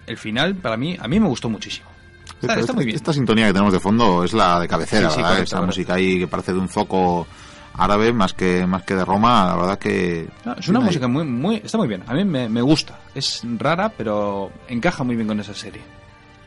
el 0.07 0.17
final 0.19 0.55
para 0.57 0.77
mí, 0.77 0.97
a 1.01 1.09
mí 1.09 1.19
me 1.19 1.29
gustó 1.29 1.49
muchísimo. 1.49 1.89
Está, 2.43 2.73
muy 2.73 2.85
bien. 2.85 2.97
Esta 2.97 3.13
sintonía 3.13 3.47
que 3.47 3.53
tenemos 3.53 3.73
de 3.73 3.81
fondo 3.81 4.23
es 4.23 4.33
la 4.33 4.61
de 4.61 4.69
cabecera, 4.69 5.09
¿verdad? 5.09 5.41
Esa 5.41 5.63
música 5.63 5.95
ahí 5.95 6.19
que 6.19 6.29
parece 6.29 6.53
de 6.53 6.59
un 6.59 6.69
zoco 6.69 7.27
árabe 7.73 8.13
más 8.13 8.33
que 8.33 8.67
más 8.67 8.83
que 8.83 8.95
de 8.95 9.05
Roma, 9.05 9.47
la 9.47 9.57
verdad 9.57 9.79
que... 9.79 10.29
es 10.59 10.69
una 10.69 10.81
música 10.81 11.09
muy, 11.09 11.25
muy... 11.25 11.57
está 11.57 11.79
muy 11.79 11.89
bien, 11.89 12.03
a 12.07 12.13
mí 12.13 12.25
me, 12.25 12.49
me 12.49 12.61
gusta, 12.61 12.99
es 13.15 13.43
rara, 13.57 13.89
pero 13.89 14.51
encaja 14.69 15.05
muy 15.05 15.17
bien 15.17 15.29
con 15.29 15.41
esa 15.41 15.55
serie. 15.55 15.81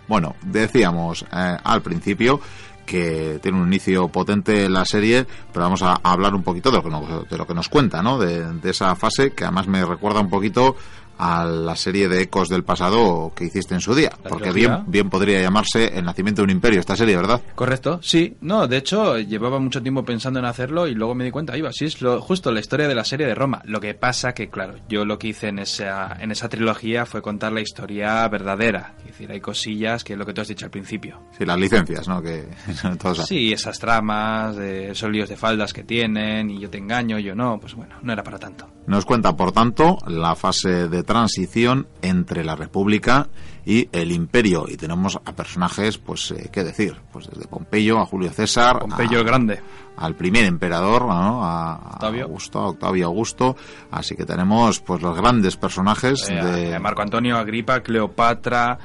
Bueno, 0.07 0.35
decíamos 0.43 1.25
eh, 1.31 1.57
al 1.63 1.81
principio 1.81 2.39
que 2.85 3.39
tiene 3.41 3.57
un 3.57 3.67
inicio 3.67 4.09
potente 4.09 4.67
la 4.67 4.83
serie, 4.83 5.25
pero 5.53 5.63
vamos 5.63 5.81
a, 5.81 5.93
hablar 6.03 6.35
un 6.35 6.43
poquito 6.43 6.71
de 6.71 6.77
lo 6.77 6.83
que 6.83 6.89
nos, 6.89 7.29
de 7.29 7.37
lo 7.37 7.47
que 7.47 7.53
nos 7.53 7.69
cuenta, 7.69 8.01
¿no? 8.03 8.19
De, 8.19 8.69
esa 8.69 8.95
fase 8.95 9.31
que 9.31 9.45
además 9.45 9.67
me 9.67 9.85
recuerda 9.85 10.19
un 10.19 10.29
poquito 10.29 10.75
a 11.21 11.45
la 11.45 11.75
serie 11.75 12.09
de 12.09 12.23
ecos 12.23 12.49
del 12.49 12.63
pasado 12.63 13.31
que 13.35 13.45
hiciste 13.45 13.75
en 13.75 13.79
su 13.79 13.93
día. 13.93 14.11
porque 14.27 14.51
bien, 14.51 14.85
bien 14.87 15.07
podría 15.07 15.39
llamarse 15.39 15.99
El 15.99 16.05
nacimiento 16.05 16.41
de 16.41 16.45
un 16.45 16.49
imperio, 16.49 16.79
esta 16.79 16.95
serie, 16.95 17.15
¿verdad? 17.15 17.39
Correcto, 17.53 17.99
sí. 18.01 18.37
No, 18.41 18.67
de 18.67 18.77
hecho, 18.77 19.19
llevaba 19.19 19.59
mucho 19.59 19.83
tiempo 19.83 20.03
pensando 20.03 20.39
en 20.39 20.45
hacerlo 20.45 20.87
y 20.87 20.95
luego 20.95 21.13
me 21.13 21.23
di 21.23 21.29
cuenta, 21.29 21.55
iba, 21.55 21.71
sí, 21.71 21.85
es 21.85 22.01
lo, 22.01 22.19
justo 22.21 22.51
la 22.51 22.59
historia 22.59 22.87
de 22.87 22.95
la 22.95 23.03
serie 23.03 23.27
de 23.27 23.35
Roma. 23.35 23.61
Lo 23.65 23.79
que 23.79 23.93
pasa 23.93 24.33
que, 24.33 24.49
claro, 24.49 24.77
yo 24.89 25.05
lo 25.05 25.19
que 25.19 25.27
hice 25.27 25.49
en 25.49 25.59
esa, 25.59 26.17
en 26.19 26.31
esa 26.31 26.49
trilogía 26.49 27.05
fue 27.05 27.21
contar 27.21 27.51
la 27.51 27.61
historia 27.61 28.27
verdadera. 28.27 28.95
Es 29.01 29.05
decir, 29.05 29.31
hay 29.31 29.41
cosillas 29.41 30.03
que 30.03 30.13
es 30.13 30.19
lo 30.19 30.25
que 30.25 30.33
tú 30.33 30.41
has 30.41 30.47
dicho 30.47 30.65
al 30.65 30.71
principio. 30.71 31.21
Sí, 31.37 31.45
las 31.45 31.59
licencias, 31.59 32.07
¿no? 32.07 32.19
Que, 32.19 32.47
sí, 33.27 33.53
esas 33.53 33.77
tramas, 33.77 34.55
de 34.55 34.91
esos 34.91 35.11
líos 35.11 35.29
de 35.29 35.37
faldas 35.37 35.71
que 35.71 35.83
tienen 35.83 36.49
y 36.49 36.59
yo 36.59 36.69
te 36.71 36.79
engaño, 36.79 37.19
yo 37.19 37.35
no, 37.35 37.59
pues 37.59 37.75
bueno, 37.75 37.95
no 38.01 38.11
era 38.11 38.23
para 38.23 38.39
tanto. 38.39 38.67
Nos 38.87 39.05
cuenta, 39.05 39.35
por 39.35 39.51
tanto, 39.51 39.99
la 40.07 40.35
fase 40.35 40.89
de 40.89 41.03
transición 41.11 41.87
entre 42.01 42.45
la 42.45 42.55
República 42.55 43.27
y 43.65 43.89
el 43.91 44.11
Imperio. 44.11 44.65
Y 44.67 44.77
tenemos 44.77 45.19
a 45.23 45.33
personajes, 45.33 45.97
pues, 45.97 46.31
eh, 46.31 46.49
¿qué 46.51 46.63
decir? 46.63 46.95
Pues 47.11 47.27
desde 47.29 47.47
Pompeyo 47.47 47.99
a 47.99 48.05
Julio 48.05 48.31
César. 48.31 48.79
Pompeyo 48.79 49.19
el 49.19 49.25
Grande. 49.25 49.59
Al 49.97 50.15
primer 50.15 50.45
emperador, 50.45 51.05
¿no? 51.05 51.43
A, 51.43 51.91
Octavio. 51.95 52.23
Augusto, 52.23 52.59
Octavio 52.63 53.07
Augusto. 53.07 53.57
Así 53.91 54.15
que 54.15 54.25
tenemos, 54.25 54.79
pues, 54.79 55.01
los 55.01 55.15
grandes 55.17 55.57
personajes 55.57 56.29
eh, 56.29 56.35
de... 56.35 56.79
Marco 56.79 57.01
Antonio, 57.01 57.37
Agripa, 57.37 57.81
Cleopatra. 57.81 58.79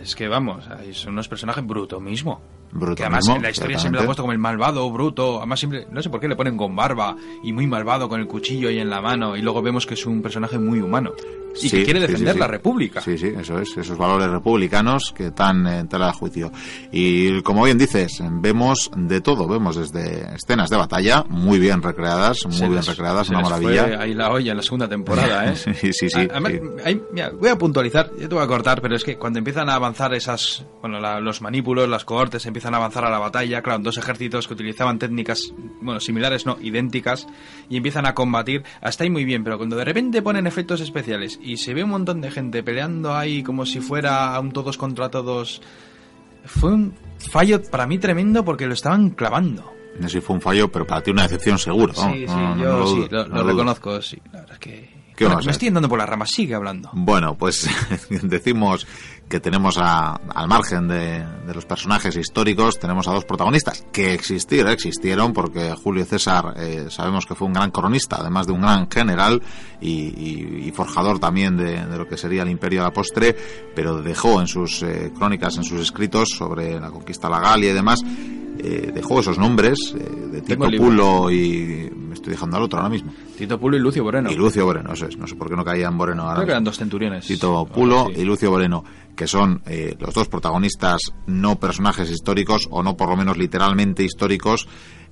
Es 0.00 0.14
que, 0.14 0.28
vamos, 0.28 0.64
son 0.92 1.14
unos 1.14 1.28
personajes 1.28 1.66
bruto 1.66 2.00
mismo. 2.00 2.40
Bruto 2.72 2.96
que 2.96 3.02
además 3.04 3.28
en 3.28 3.42
la 3.42 3.50
historia 3.50 3.78
siempre 3.78 4.00
lo 4.00 4.04
ha 4.04 4.06
puesto 4.06 4.22
como 4.22 4.32
el 4.32 4.38
malvado, 4.38 4.90
bruto. 4.90 5.38
Además, 5.38 5.58
siempre, 5.58 5.86
no 5.90 6.02
sé 6.02 6.08
por 6.08 6.20
qué 6.20 6.28
le 6.28 6.36
ponen 6.36 6.56
con 6.56 6.74
barba 6.74 7.16
y 7.42 7.52
muy 7.52 7.66
malvado 7.66 8.08
con 8.08 8.18
el 8.18 8.26
cuchillo 8.26 8.68
ahí 8.68 8.78
en 8.78 8.88
la 8.88 9.02
mano. 9.02 9.36
Y 9.36 9.42
luego 9.42 9.60
vemos 9.60 9.86
que 9.86 9.94
es 9.94 10.06
un 10.06 10.22
personaje 10.22 10.58
muy 10.58 10.80
humano 10.80 11.12
y 11.60 11.70
que 11.70 11.84
quiere 11.84 12.00
defender 12.00 12.36
la 12.36 12.46
República. 12.46 13.00
Sí, 13.00 13.18
sí, 13.18 13.32
eso 13.38 13.58
es, 13.58 13.76
esos 13.76 13.98
valores 13.98 14.28
republicanos 14.28 15.12
que 15.14 15.26
están 15.26 15.66
en 15.66 15.88
tela 15.88 16.06
de 16.06 16.12
juicio. 16.12 16.52
Y 16.90 17.42
como 17.42 17.64
bien 17.64 17.78
dices, 17.78 18.22
vemos 18.40 18.90
de 18.96 19.20
todo, 19.20 19.46
vemos 19.48 19.76
desde 19.76 20.34
escenas 20.34 20.70
de 20.70 20.76
batalla 20.76 21.24
muy 21.28 21.58
bien 21.58 21.82
recreadas, 21.82 22.38
muy 22.46 22.68
bien 22.68 22.82
recreadas, 22.84 23.28
una 23.28 23.40
maravilla. 23.40 23.84
Fue 23.84 23.96
ahí 23.96 24.14
la 24.14 24.30
olla 24.30 24.50
en 24.52 24.56
la 24.56 24.62
segunda 24.62 24.88
temporada, 24.88 25.52
¿eh? 25.52 25.56
sí, 25.56 25.92
sí, 25.92 26.08
sí. 26.08 26.28
voy 27.38 27.48
a 27.48 27.58
puntualizar, 27.58 28.10
yo 28.18 28.28
te 28.28 28.34
voy 28.34 28.44
a 28.44 28.46
cortar, 28.46 28.80
pero 28.80 28.96
es 28.96 29.04
que 29.04 29.16
cuando 29.16 29.38
empiezan 29.38 29.68
a 29.68 29.74
avanzar 29.74 30.14
esas, 30.14 30.64
bueno, 30.80 31.00
los 31.20 31.42
manípulos, 31.42 31.88
las 31.88 32.04
cohortes 32.04 32.44
empiezan 32.46 32.74
a 32.74 32.78
avanzar 32.78 33.04
a 33.04 33.10
la 33.10 33.18
batalla, 33.18 33.62
claro, 33.62 33.82
dos 33.82 33.98
ejércitos 33.98 34.46
que 34.46 34.54
utilizaban 34.54 34.98
técnicas, 34.98 35.52
bueno, 35.80 36.00
similares, 36.00 36.46
no, 36.46 36.58
idénticas, 36.60 37.26
y 37.68 37.76
empiezan 37.76 38.06
a 38.06 38.14
combatir, 38.14 38.62
hasta 38.80 39.04
ahí 39.04 39.10
muy 39.10 39.24
bien, 39.24 39.44
pero 39.44 39.58
cuando 39.58 39.76
de 39.76 39.84
repente 39.84 40.22
ponen 40.22 40.46
efectos 40.46 40.80
especiales 40.80 41.38
y 41.42 41.56
se 41.56 41.74
ve 41.74 41.84
un 41.84 41.90
montón 41.90 42.20
de 42.20 42.30
gente 42.30 42.62
peleando 42.62 43.14
ahí 43.14 43.42
como 43.42 43.66
si 43.66 43.80
fuera 43.80 44.38
un 44.40 44.52
todos 44.52 44.76
contra 44.76 45.10
todos. 45.10 45.60
Fue 46.44 46.72
un 46.72 46.94
fallo 47.30 47.62
para 47.62 47.86
mí 47.86 47.98
tremendo 47.98 48.44
porque 48.44 48.66
lo 48.66 48.74
estaban 48.74 49.10
clavando. 49.10 49.72
No 49.98 50.08
sé 50.08 50.20
si 50.20 50.20
fue 50.20 50.36
un 50.36 50.42
fallo, 50.42 50.70
pero 50.70 50.86
para 50.86 51.02
ti 51.02 51.10
una 51.10 51.22
decepción 51.22 51.58
seguro. 51.58 51.92
Sí, 51.94 52.26
sí, 52.26 52.60
yo 52.60 52.86
sí, 52.86 53.08
lo, 53.10 53.44
reconozco, 53.44 54.00
sí. 54.00 54.18
La 54.32 54.40
verdad 54.40 54.54
es 54.54 54.58
que... 54.58 54.90
me 55.44 55.52
estoy 55.52 55.68
andando 55.68 55.88
por 55.88 55.98
la 55.98 56.06
rama, 56.06 56.26
sigue 56.26 56.54
hablando. 56.54 56.90
Bueno, 56.94 57.36
pues 57.36 57.68
decimos 58.22 58.86
que 59.32 59.40
tenemos 59.40 59.78
al 59.78 60.46
margen 60.46 60.88
de, 60.88 61.24
los 61.54 61.64
personajes 61.64 62.14
históricos, 62.16 62.78
tenemos 62.78 63.08
a 63.08 63.12
dos 63.12 63.24
protagonistas 63.24 63.82
que 63.90 64.12
existieron, 64.12 64.70
existieron 64.70 65.32
porque 65.32 65.72
Julio 65.72 66.04
César 66.04 66.52
eh, 66.58 66.88
sabemos 66.90 67.24
que 67.24 67.34
fue 67.34 67.46
un 67.46 67.54
gran 67.54 67.70
cronista, 67.70 68.16
además 68.20 68.46
de 68.46 68.52
un 68.52 68.60
gran 68.60 68.90
general 68.90 69.40
y, 69.80 70.70
forjador 70.74 71.18
también 71.18 71.56
de, 71.56 71.82
lo 71.96 72.06
que 72.06 72.18
sería 72.18 72.42
el 72.42 72.50
imperio 72.50 72.82
a 72.82 72.84
la 72.84 72.92
postre, 72.92 73.34
pero 73.74 74.02
dejó 74.02 74.38
en 74.38 74.48
sus 74.48 74.82
eh, 74.82 75.10
crónicas, 75.16 75.56
en 75.56 75.64
sus 75.64 75.80
escritos 75.80 76.28
sobre 76.36 76.78
la 76.78 76.90
conquista 76.90 77.28
de 77.28 77.32
la 77.32 77.40
Galia 77.40 77.70
y 77.70 77.74
demás, 77.74 78.04
eh, 78.62 78.92
dejó 78.94 79.20
esos 79.20 79.38
nombres 79.38 79.94
de 79.94 80.40
Tito 80.42 80.68
Pulo 80.76 81.30
y 81.30 81.90
me 81.94 82.14
estoy 82.14 82.32
dejando 82.32 82.56
al 82.56 82.62
otro 82.64 82.78
ahora 82.78 82.90
mismo. 82.90 83.12
Tito 83.36 83.58
Pulo 83.58 83.76
y 83.76 83.80
Lucio 83.80 84.04
Moreno. 84.04 84.30
Y 84.30 84.36
Lucio 84.36 84.64
Moreno, 84.64 84.92
eso 84.92 85.06
es. 85.06 85.16
No 85.16 85.26
sé 85.26 85.34
por 85.34 85.48
qué 85.48 85.56
no 85.56 85.64
caían 85.64 85.94
Moreno 85.94 86.22
ahora. 86.22 86.36
Creo 86.36 86.46
que 86.46 86.52
eran 86.52 86.64
dos 86.64 86.78
centuriones. 86.78 87.26
Tito 87.26 87.66
Pulo 87.66 88.08
y 88.14 88.24
Lucio 88.24 88.50
Moreno 88.50 88.84
que 89.16 89.26
son 89.26 89.62
eh, 89.66 89.94
los 89.98 90.14
dos 90.14 90.28
protagonistas 90.28 91.12
no 91.26 91.56
personajes 91.56 92.10
históricos 92.10 92.68
o 92.70 92.82
no 92.82 92.96
por 92.96 93.08
lo 93.08 93.16
menos 93.16 93.36
literalmente 93.36 94.02
históricos 94.02 94.68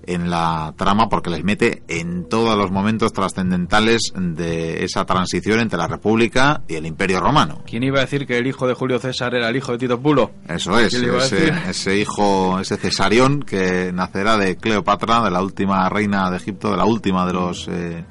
en 0.07 0.31
la 0.31 0.75
trama 0.77 1.09
porque 1.09 1.31
les 1.31 1.45
mete 1.45 1.83
en 1.89 2.29
todos 2.29 2.57
los 2.57 2.71
momentos 2.71 3.13
trascendentales 3.13 4.13
de 4.15 4.85
esa 4.85 5.05
transición 5.05 5.61
entre 5.61 5.79
la 5.79 5.87
República 5.87 6.63
y 6.69 6.75
el 6.75 6.87
Imperio 6.87 7.21
Romano. 7.21 7.63
¿Quién 7.67 7.83
iba 7.83 7.99
a 7.99 8.03
decir 8.03 8.27
que 8.27 8.39
el 8.39 8.47
hijo 8.47 8.67
de 8.67 8.75
Julio 8.75 8.99
César 8.99 9.35
era 9.35 9.49
el 9.49 9.57
hijo 9.57 9.73
de 9.73 9.79
Tito 9.79 10.01
Pulo? 10.01 10.33
Eso 10.49 10.79
es, 10.79 10.95
ese, 10.95 11.53
ese, 11.69 11.99
hijo, 11.99 12.59
ese 12.61 12.77
Cesarión 12.77 13.43
que 13.43 13.93
nacerá 13.93 14.37
de 14.37 14.57
Cleopatra, 14.57 15.23
de 15.23 15.31
la 15.31 15.43
última 15.43 15.89
reina 15.89 16.31
de 16.31 16.37
Egipto, 16.37 16.71
de 16.71 16.77
la 16.77 16.85
última 16.85 17.27
de 17.27 17.33
los... 17.33 17.69
Eh, 17.69 18.05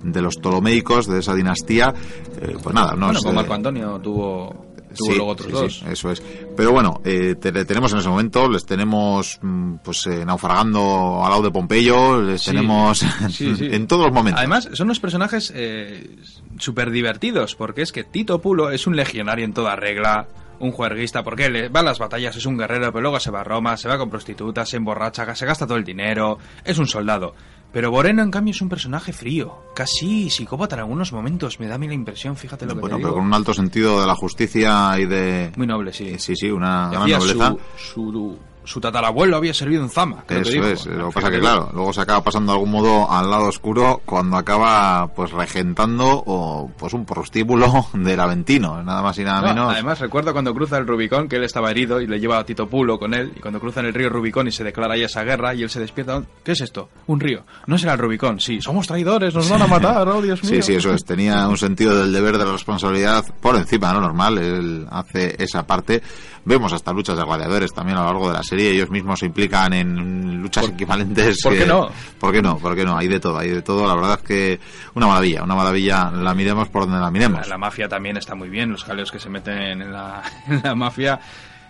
de 0.00 0.22
los 0.22 0.36
Ptolomeicos, 0.36 1.08
de 1.08 1.18
esa 1.18 1.34
dinastía, 1.34 1.92
eh, 2.40 2.56
pues 2.62 2.72
nada, 2.72 2.94
no 2.94 3.08
bueno, 3.08 3.32
Marco 3.32 3.54
Antonio 3.54 3.98
tuvo 3.98 4.67
sí, 4.94 5.18
otros 5.20 5.82
eso 5.88 6.10
es. 6.10 6.22
Pero 6.56 6.72
bueno, 6.72 7.00
eh, 7.04 7.34
tenemos 7.36 7.92
en 7.92 7.98
ese 7.98 8.08
momento, 8.08 8.48
les 8.48 8.64
tenemos 8.64 9.38
mm, 9.42 9.76
pues 9.84 10.06
eh, 10.06 10.24
naufragando 10.24 11.22
al 11.22 11.30
lado 11.30 11.42
de 11.42 11.50
Pompeyo, 11.50 12.22
les 12.22 12.44
tenemos 12.44 13.02
en 13.40 13.86
todos 13.86 14.06
los 14.06 14.12
momentos. 14.12 14.38
Además, 14.38 14.68
son 14.72 14.86
unos 14.86 15.00
personajes 15.00 15.52
eh, 15.54 16.16
súper 16.58 16.90
divertidos, 16.90 17.54
porque 17.54 17.82
es 17.82 17.92
que 17.92 18.04
Tito 18.04 18.40
Pulo 18.40 18.70
es 18.70 18.86
un 18.86 18.96
legionario 18.96 19.44
en 19.44 19.52
toda 19.52 19.76
regla, 19.76 20.28
un 20.60 20.72
juerguista, 20.72 21.22
porque 21.22 21.48
le 21.48 21.68
va 21.68 21.80
a 21.80 21.84
las 21.84 21.98
batallas, 21.98 22.36
es 22.36 22.46
un 22.46 22.58
guerrero, 22.58 22.92
pero 22.92 23.02
luego 23.02 23.20
se 23.20 23.30
va 23.30 23.40
a 23.40 23.44
Roma, 23.44 23.76
se 23.76 23.88
va 23.88 23.98
con 23.98 24.10
prostitutas, 24.10 24.68
se 24.68 24.76
emborracha, 24.76 25.34
se 25.34 25.46
gasta 25.46 25.66
todo 25.66 25.78
el 25.78 25.84
dinero, 25.84 26.38
es 26.64 26.78
un 26.78 26.86
soldado. 26.86 27.34
Pero 27.72 27.92
Moreno, 27.92 28.22
en 28.22 28.30
cambio, 28.30 28.52
es 28.52 28.62
un 28.62 28.68
personaje 28.68 29.12
frío, 29.12 29.58
casi 29.74 30.30
psicópata 30.30 30.76
en 30.76 30.80
algunos 30.80 31.12
momentos, 31.12 31.60
me 31.60 31.66
da 31.66 31.74
a 31.74 31.78
mí 31.78 31.86
la 31.86 31.94
impresión, 31.94 32.34
fíjate 32.36 32.64
lo 32.64 32.74
que 32.74 32.80
bueno, 32.80 32.96
te 32.96 33.02
pero 33.02 33.14
con 33.14 33.24
un 33.24 33.34
alto 33.34 33.52
sentido 33.52 34.00
de 34.00 34.06
la 34.06 34.14
justicia 34.14 34.98
y 34.98 35.04
de... 35.04 35.52
Muy 35.56 35.66
noble, 35.66 35.92
sí. 35.92 36.18
Sí, 36.18 36.34
sí, 36.34 36.50
una 36.50 36.88
gran 36.90 37.10
nobleza. 37.10 37.56
Su, 37.76 37.94
su 37.94 38.38
tatarabuelo 38.80 39.36
había 39.36 39.54
servido 39.54 39.82
en 39.82 39.90
Zama. 39.90 40.24
Eso 40.28 40.62
es, 40.64 40.86
lo 40.86 41.08
que 41.08 41.14
pasa 41.14 41.30
que 41.30 41.40
claro, 41.40 41.70
luego 41.74 41.92
se 41.92 42.00
acaba 42.00 42.22
pasando 42.22 42.52
de 42.52 42.58
algún 42.58 42.70
modo 42.70 43.10
al 43.10 43.30
lado 43.30 43.46
oscuro 43.46 44.00
cuando 44.04 44.36
acaba 44.36 45.08
pues 45.14 45.32
regentando 45.32 46.22
o 46.26 46.70
pues 46.76 46.92
un 46.92 47.04
prostíbulo 47.04 47.86
del 47.94 48.20
Aventino, 48.20 48.82
nada 48.82 49.02
más 49.02 49.18
y 49.18 49.24
nada 49.24 49.42
menos. 49.42 49.72
Además 49.72 49.98
recuerdo 49.98 50.32
cuando 50.32 50.54
cruza 50.54 50.78
el 50.78 50.86
Rubicón 50.86 51.28
que 51.28 51.36
él 51.36 51.44
estaba 51.44 51.70
herido 51.70 52.00
y 52.00 52.06
le 52.06 52.20
lleva 52.20 52.38
a 52.38 52.44
Tito 52.44 52.68
Pulo 52.68 52.98
con 52.98 53.14
él 53.14 53.32
y 53.34 53.40
cuando 53.40 53.58
cruzan 53.58 53.86
el 53.86 53.94
río 53.94 54.10
Rubicón 54.10 54.48
y 54.48 54.52
se 54.52 54.64
declara 54.64 54.94
ahí 54.94 55.02
esa 55.02 55.24
guerra 55.24 55.54
y 55.54 55.62
él 55.62 55.70
se 55.70 55.80
despierta, 55.80 56.22
¿qué 56.44 56.52
es 56.52 56.60
esto? 56.60 56.90
Un 57.06 57.20
río. 57.20 57.44
No 57.66 57.78
será 57.78 57.94
el 57.94 57.98
Rubicón, 57.98 58.38
sí, 58.38 58.60
somos 58.60 58.86
traidores, 58.86 59.34
nos 59.34 59.48
van 59.48 59.62
a 59.62 59.66
matar, 59.66 60.08
oh 60.08 60.22
Dios 60.22 60.42
mío. 60.44 60.54
Sí, 60.56 60.62
sí, 60.62 60.74
eso 60.74 60.92
es, 60.92 61.04
tenía 61.04 61.48
un 61.48 61.56
sentido 61.56 61.98
del 61.98 62.12
deber 62.12 62.38
de 62.38 62.44
la 62.44 62.52
responsabilidad 62.52 63.24
por 63.40 63.56
encima 63.56 63.88
lo 63.92 64.00
normal, 64.00 64.38
él 64.38 64.86
hace 64.90 65.34
esa 65.42 65.66
parte. 65.66 66.02
Vemos 66.44 66.72
hasta 66.72 66.92
luchas 66.92 67.16
de 67.16 67.24
gladiadores 67.24 67.72
también 67.72 67.98
a 67.98 68.00
lo 68.00 68.06
largo 68.06 68.28
de 68.28 68.34
la 68.34 68.42
serie, 68.42 68.57
ellos 68.66 68.90
mismos 68.90 69.20
se 69.20 69.26
implican 69.26 69.72
en 69.72 70.42
luchas 70.42 70.68
equivalentes. 70.68 71.40
¿Por 71.42 71.56
qué 71.56 71.66
no? 71.66 71.90
¿Por 72.18 72.32
qué 72.32 72.42
no? 72.42 72.58
¿Por 72.58 72.74
qué 72.74 72.84
no? 72.84 72.96
Hay 72.96 73.08
de 73.08 73.20
todo, 73.20 73.38
hay 73.38 73.50
de 73.50 73.62
todo. 73.62 73.86
La 73.86 73.94
verdad 73.94 74.18
es 74.20 74.26
que 74.26 74.60
una 74.94 75.06
maravilla, 75.06 75.42
una 75.42 75.54
maravilla. 75.54 76.10
La 76.10 76.34
miremos 76.34 76.68
por 76.68 76.82
donde 76.82 77.00
la 77.00 77.10
miremos. 77.10 77.46
La, 77.48 77.58
mafia 77.58 77.88
también 77.88 78.16
está 78.16 78.34
muy 78.34 78.48
bien, 78.48 78.70
los 78.70 78.84
jaleos 78.84 79.10
que 79.10 79.18
se 79.18 79.28
meten 79.28 79.82
en 79.82 79.92
la, 79.92 80.22
en 80.48 80.62
la 80.62 80.74
mafia 80.74 81.20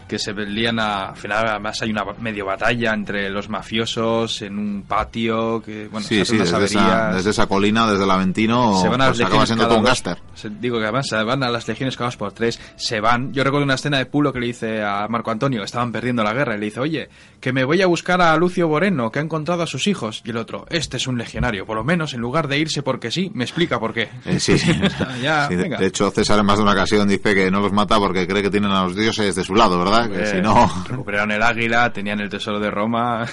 que 0.08 0.18
se 0.18 0.32
lían 0.32 0.80
a, 0.80 1.10
al 1.10 1.16
final 1.16 1.46
además 1.46 1.80
hay 1.82 1.90
una 1.90 2.04
medio 2.18 2.46
batalla 2.46 2.92
entre 2.92 3.30
los 3.30 3.48
mafiosos 3.48 4.42
en 4.42 4.58
un 4.58 4.82
patio 4.82 5.62
que 5.62 5.86
bueno 5.88 6.06
sí, 6.06 6.24
sí, 6.24 6.36
desde, 6.36 6.64
esa, 6.64 7.12
desde, 7.12 7.30
esa, 7.30 7.46
colina 7.46 7.88
desde 7.88 8.04
el 8.04 8.10
Aventino 8.10 8.80
se 8.80 8.88
van 8.88 9.02
a 9.02 9.08
pues 9.08 9.20
acaba 9.20 9.46
siendo 9.46 9.68
todo 9.68 9.78
un 9.78 9.84
gaster 9.84 10.18
digo 10.60 10.78
que 10.78 10.84
además 10.84 11.06
se 11.08 11.22
van 11.22 11.42
a 11.42 11.50
las 11.50 11.68
legiones 11.68 11.96
cada 11.96 12.08
por 12.16 12.32
tres 12.32 12.58
se 12.76 13.00
van. 13.00 13.32
Yo 13.32 13.44
recuerdo 13.44 13.64
una 13.64 13.74
escena 13.74 13.98
de 13.98 14.06
Pulo 14.06 14.32
que 14.32 14.40
le 14.40 14.46
dice 14.46 14.82
a 14.82 15.06
Marco 15.08 15.30
Antonio 15.30 15.60
que 15.60 15.66
estaban 15.66 15.92
perdiendo 15.92 16.22
la 16.22 16.32
guerra 16.32 16.56
y 16.56 16.58
le 16.58 16.66
dice 16.66 16.80
oye 16.80 17.08
que 17.40 17.52
me 17.52 17.64
voy 17.64 17.82
a 17.82 17.86
buscar 17.86 18.20
a 18.20 18.36
Lucio 18.36 18.68
Boreno 18.68 19.10
que 19.10 19.18
ha 19.18 19.22
encontrado 19.22 19.62
a 19.62 19.66
sus 19.66 19.86
hijos 19.86 20.22
y 20.24 20.30
el 20.30 20.36
otro 20.36 20.66
este 20.70 20.96
es 20.96 21.06
un 21.06 21.18
legionario 21.18 21.66
por 21.66 21.76
lo 21.76 21.84
menos 21.84 22.14
en 22.14 22.20
lugar 22.20 22.48
de 22.48 22.58
irse 22.58 22.82
porque 22.82 23.10
sí 23.10 23.30
me 23.34 23.44
explica 23.44 23.78
por 23.78 23.92
qué 23.92 24.08
eh, 24.24 24.40
sí, 24.40 24.58
sí. 24.58 24.72
de, 25.50 25.86
hecho 25.86 26.10
César 26.10 26.38
en 26.38 26.46
más 26.46 26.58
de 26.58 26.62
una 26.62 26.72
ocasión 26.72 27.08
dice 27.08 27.34
que 27.34 27.50
no 27.50 27.60
los 27.60 27.72
mata 27.72 27.98
porque 27.98 28.26
cree 28.26 28.42
que 28.42 28.50
tienen 28.50 28.70
a 28.70 28.84
los 28.84 28.96
dioses 28.96 29.34
de 29.34 29.44
su 29.44 29.54
lado 29.54 29.78
¿verdad? 29.78 29.97
Si 30.24 30.40
no... 30.40 30.84
Recuperaron 30.88 31.30
el 31.32 31.42
águila, 31.42 31.92
tenían 31.92 32.20
el 32.20 32.28
tesoro 32.28 32.60
de 32.60 32.70
Roma. 32.70 33.26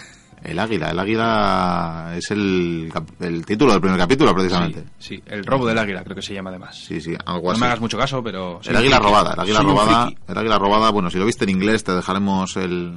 El 0.46 0.60
águila, 0.60 0.92
el 0.92 1.00
águila 1.00 2.14
es 2.16 2.30
el, 2.30 2.92
el 3.20 3.46
título 3.46 3.72
del 3.72 3.82
primer 3.82 3.98
capítulo, 3.98 4.34
precisamente. 4.34 4.84
Sí, 5.00 5.22
el 5.26 5.44
robo 5.44 5.66
del 5.66 5.78
águila, 5.78 6.04
creo 6.04 6.16
que 6.16 6.22
se 6.22 6.36
llama 6.36 6.52
además. 6.52 6.78
Sí, 6.78 7.02
sí, 7.02 7.16
algo 7.26 7.50
así. 7.50 7.60
No 7.60 7.66
me 7.66 7.68
hagas 7.68 7.82
mucho 7.82 7.98
caso, 7.98 8.24
pero... 8.24 8.60
El 8.64 8.76
águila 8.76 9.00
robada, 9.00 9.34
el 9.34 9.40
águila 9.40 9.62
robada, 9.62 10.12
el 10.28 10.38
águila 10.38 10.60
robada, 10.60 10.92
bueno, 10.92 11.10
si 11.10 11.18
lo 11.18 11.26
viste 11.26 11.46
en 11.46 11.50
inglés 11.50 11.84
te 11.84 11.94
dejaremos 11.94 12.58
el, 12.58 12.94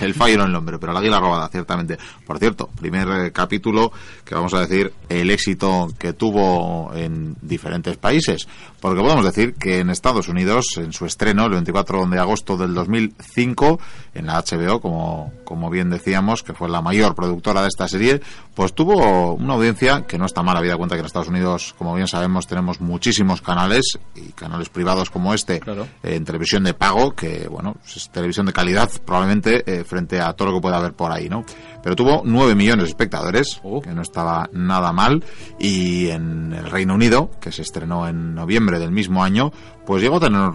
el, 0.00 0.14
fallo 0.14 0.34
en 0.34 0.40
el 0.42 0.52
nombre, 0.52 0.78
pero 0.78 0.92
el 0.92 0.98
águila 0.98 1.18
robada, 1.18 1.48
ciertamente. 1.48 1.98
Por 2.24 2.38
cierto, 2.38 2.68
primer 2.80 3.08
eh, 3.08 3.32
capítulo 3.32 3.90
que 4.24 4.36
vamos 4.36 4.54
a 4.54 4.60
decir 4.60 4.92
el 5.08 5.30
éxito 5.30 5.88
que 5.98 6.12
tuvo 6.12 6.92
en 6.94 7.36
diferentes 7.42 7.96
países, 7.96 8.46
porque 8.80 9.00
podemos 9.00 9.24
decir 9.24 9.54
que 9.54 9.80
en 9.80 9.90
Estados 9.90 10.28
Unidos, 10.28 10.66
en 10.76 10.92
su 10.92 11.04
estreno, 11.04 11.46
el 11.46 11.52
24 11.52 12.06
de 12.06 12.18
agosto 12.20 12.56
del 12.56 12.74
2005, 12.74 13.80
en 14.14 14.26
la 14.26 14.42
HBO, 14.42 14.80
como, 14.80 15.32
como 15.44 15.68
bien 15.68 15.90
decíamos, 15.90 16.42
que 16.42 16.54
fue 16.60 16.68
la 16.68 16.82
mayor 16.82 17.14
productora 17.14 17.62
de 17.62 17.68
esta 17.68 17.88
serie, 17.88 18.20
pues 18.54 18.74
tuvo 18.74 19.32
una 19.32 19.54
audiencia 19.54 20.04
que 20.06 20.18
no 20.18 20.26
está 20.26 20.42
mal, 20.42 20.58
habida 20.58 20.76
cuenta 20.76 20.94
que 20.94 21.00
en 21.00 21.06
Estados 21.06 21.28
Unidos, 21.28 21.74
como 21.78 21.94
bien 21.94 22.06
sabemos, 22.06 22.46
tenemos 22.46 22.82
muchísimos 22.82 23.40
canales 23.40 23.98
y 24.14 24.32
canales 24.32 24.68
privados 24.68 25.08
como 25.08 25.32
este 25.32 25.54
eh, 25.56 25.86
en 26.02 26.22
televisión 26.26 26.62
de 26.64 26.74
pago, 26.74 27.12
que 27.12 27.48
bueno, 27.48 27.76
es 27.86 28.10
televisión 28.10 28.44
de 28.44 28.52
calidad 28.52 28.90
probablemente 29.06 29.64
eh, 29.64 29.84
frente 29.84 30.20
a 30.20 30.34
todo 30.34 30.48
lo 30.48 30.54
que 30.56 30.60
pueda 30.60 30.76
haber 30.76 30.92
por 30.92 31.10
ahí, 31.10 31.30
¿no? 31.30 31.46
Pero 31.82 31.96
tuvo 31.96 32.20
9 32.26 32.54
millones 32.54 32.84
de 32.84 32.90
espectadores, 32.90 33.58
oh. 33.64 33.80
que 33.80 33.94
no 33.94 34.02
estaba 34.02 34.50
nada 34.52 34.92
mal, 34.92 35.24
y 35.58 36.10
en 36.10 36.52
el 36.52 36.70
Reino 36.70 36.92
Unido, 36.92 37.30
que 37.40 37.52
se 37.52 37.62
estrenó 37.62 38.06
en 38.06 38.34
noviembre 38.34 38.78
del 38.78 38.90
mismo 38.90 39.24
año, 39.24 39.50
pues 39.86 40.02
llegó 40.02 40.18
a 40.18 40.20
tener 40.20 40.50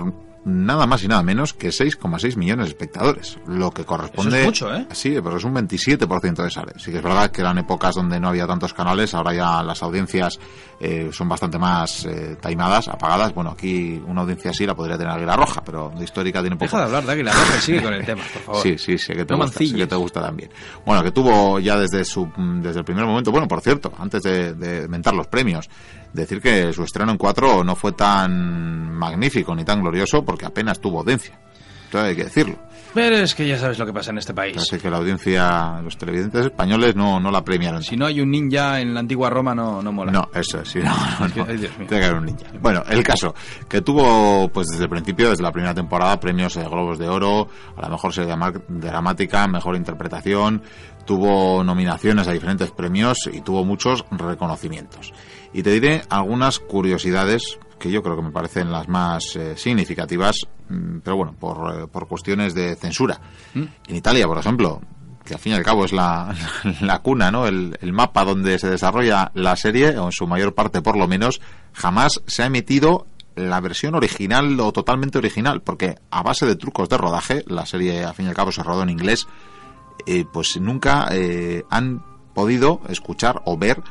nada 0.45 0.85
más 0.85 1.03
y 1.03 1.07
nada 1.07 1.23
menos 1.23 1.53
que 1.53 1.69
6,6 1.69 2.37
millones 2.37 2.67
de 2.67 2.69
espectadores, 2.69 3.37
lo 3.47 3.71
que 3.71 3.83
corresponde... 3.83 4.39
es 4.39 4.45
mucho, 4.45 4.73
¿eh? 4.73 4.85
Sí, 4.91 5.17
pero 5.23 5.37
es 5.37 5.43
un 5.43 5.55
27% 5.55 6.43
de 6.43 6.51
sale. 6.51 6.73
Sí 6.77 6.91
que 6.91 6.97
es 6.97 7.03
verdad 7.03 7.31
que 7.31 7.41
eran 7.41 7.57
épocas 7.57 7.95
donde 7.95 8.19
no 8.19 8.29
había 8.29 8.45
tantos 8.45 8.73
canales, 8.73 9.13
ahora 9.15 9.33
ya 9.33 9.63
las 9.63 9.81
audiencias 9.81 10.39
eh, 10.79 11.09
son 11.11 11.27
bastante 11.27 11.57
más 11.57 12.05
eh, 12.05 12.37
taimadas, 12.39 12.87
apagadas. 12.87 13.33
Bueno, 13.33 13.51
aquí 13.51 14.01
una 14.05 14.21
audiencia 14.21 14.51
así 14.51 14.65
la 14.65 14.75
podría 14.75 14.97
tener 14.97 15.13
Águila 15.13 15.35
Roja, 15.35 15.63
pero 15.63 15.91
de 15.97 16.03
histórica 16.03 16.41
tiene 16.41 16.55
poco. 16.57 16.65
Deja 16.65 16.77
de 16.77 16.83
hablar 16.83 17.05
de 17.05 17.11
Águila 17.11 17.31
Roja 17.33 17.57
y 17.57 17.61
sigue 17.61 17.81
con 17.81 17.93
el 17.93 18.05
tema, 18.05 18.21
por 18.31 18.41
favor. 18.43 18.61
Sí, 18.61 18.77
sí, 18.77 18.97
sí, 18.99 19.13
que 19.13 19.25
te, 19.25 19.33
gusta, 19.33 19.59
que 19.59 19.87
te 19.87 19.95
gusta 19.95 20.21
también. 20.21 20.51
Bueno, 20.85 21.03
que 21.03 21.11
tuvo 21.11 21.59
ya 21.59 21.77
desde, 21.79 22.05
su, 22.05 22.29
desde 22.61 22.79
el 22.79 22.85
primer 22.85 23.05
momento, 23.05 23.31
bueno, 23.31 23.47
por 23.47 23.61
cierto, 23.61 23.91
antes 23.97 24.21
de, 24.21 24.53
de 24.53 24.87
mentar 24.87 25.15
los 25.15 25.27
premios, 25.27 25.69
decir 26.13 26.41
que 26.41 26.71
su 26.73 26.83
estreno 26.83 27.11
en 27.11 27.17
cuatro 27.17 27.63
no 27.63 27.75
fue 27.75 27.91
tan 27.91 28.93
magnífico 28.93 29.53
ni 29.55 29.63
tan 29.63 29.81
glorioso 29.81 30.23
porque 30.23 30.34
apenas 30.43 30.81
tuvo 30.81 30.99
audiencia. 30.99 31.39
Entonces 31.85 32.09
hay 32.09 32.15
que 32.15 32.23
decirlo. 32.25 32.57
Pero 32.95 33.17
es 33.17 33.35
que 33.35 33.45
ya 33.45 33.57
sabes 33.59 33.77
lo 33.77 33.85
que 33.85 33.91
pasa 33.91 34.11
en 34.11 34.19
este 34.19 34.33
país. 34.33 34.55
Así 34.55 34.77
que 34.79 34.89
la 34.89 34.95
audiencia, 34.95 35.81
los 35.83 35.97
televidentes 35.97 36.45
españoles 36.45 36.95
no, 36.95 37.19
no 37.19 37.29
la 37.29 37.43
premiaron. 37.43 37.83
Si 37.83 37.97
no 37.97 38.05
hay 38.05 38.21
un 38.21 38.31
ninja 38.31 38.79
en 38.79 38.93
la 38.93 39.01
antigua 39.01 39.29
Roma, 39.29 39.53
no, 39.53 39.81
no 39.81 39.91
mola. 39.91 40.13
No, 40.13 40.29
eso 40.33 40.63
sí, 40.63 40.79
no, 40.79 40.95
no, 41.19 41.45
Tiene 41.45 41.69
que 41.87 41.95
haber 42.05 42.15
un 42.15 42.25
ninja. 42.25 42.45
Bueno, 42.61 42.83
el 42.89 43.03
caso, 43.03 43.35
que 43.67 43.81
tuvo, 43.81 44.47
pues 44.47 44.67
desde 44.67 44.83
el 44.83 44.89
principio, 44.89 45.29
desde 45.29 45.43
la 45.43 45.51
primera 45.51 45.73
temporada, 45.73 46.17
premios 46.21 46.53
de 46.53 46.63
Globos 46.63 46.97
de 46.97 47.09
Oro, 47.09 47.49
a 47.75 47.81
la 47.81 47.89
mejor 47.89 48.13
serie 48.13 48.33
dramática, 48.69 49.45
mejor 49.49 49.75
interpretación, 49.75 50.63
tuvo 51.05 51.65
nominaciones 51.65 52.29
a 52.29 52.31
diferentes 52.31 52.71
premios 52.71 53.17
y 53.29 53.41
tuvo 53.41 53.65
muchos 53.65 54.05
reconocimientos. 54.09 55.11
Y 55.51 55.63
te 55.63 55.71
diré 55.71 56.03
algunas 56.09 56.59
curiosidades 56.59 57.59
que 57.79 57.91
yo 57.91 58.01
creo 58.01 58.15
que 58.15 58.22
me 58.22 58.32
parecen 58.32 58.72
las 58.72 58.88
más 58.88 59.36
eh, 59.36 59.55
significativas, 59.58 60.48
mm, 60.70 61.00
pero 61.03 61.17
bueno, 61.17 61.36
por, 61.38 61.74
eh, 61.74 61.88
por 61.88 62.08
cuestiones 62.08 62.53
de 62.53 62.75
censura. 62.75 63.20
¿Mm? 63.53 63.63
En 63.88 63.96
Italia, 63.96 64.27
por 64.27 64.38
ejemplo, 64.38 64.82
que 65.24 65.34
al 65.34 65.39
fin 65.39 65.53
y 65.53 65.55
al 65.55 65.63
cabo 65.63 65.86
es 65.86 65.91
la, 65.91 66.34
la 66.82 67.00
cuna, 67.00 67.32
¿no? 67.32 67.48
El, 67.48 67.77
el, 67.82 67.94
mapa 67.94 68.24
donde 68.24 68.60
se 68.60 68.70
desarrolla 68.70 69.32
la 69.34 69.55
serie, 69.55 69.98
o 69.98 70.05
en 70.05 70.12
su 70.12 70.27
mayor 70.27 70.53
parte 70.53 70.82
por 70.82 70.98
lo 70.98 71.08
menos, 71.08 71.41
jamás 71.74 72.22
se 72.27 72.44
ha 72.44 72.48
emitido 72.48 73.08
la 73.36 73.60
versión 73.60 73.96
original 73.96 74.58
o 74.62 74.72
totalmente 74.72 75.17
original, 75.17 75.62
porque 75.62 75.96
a 76.10 76.24
base 76.24 76.46
de 76.46 76.55
trucos 76.55 76.88
de 76.88 76.98
rodaje, 76.98 77.44
la 77.48 77.65
serie 77.65 78.05
al 78.05 78.13
fin 78.13 78.27
y 78.27 78.29
al 78.29 78.36
cabo 78.36 78.51
se 78.51 78.63
rodó 78.63 78.84
en 78.84 78.89
inglés, 78.89 79.27
eh, 80.05 80.24
pues 80.32 80.58
nunca 80.60 81.10
han 81.70 82.03
podido 82.34 82.82
escuchar 82.88 83.41
o 83.46 83.58
ver 83.58 83.82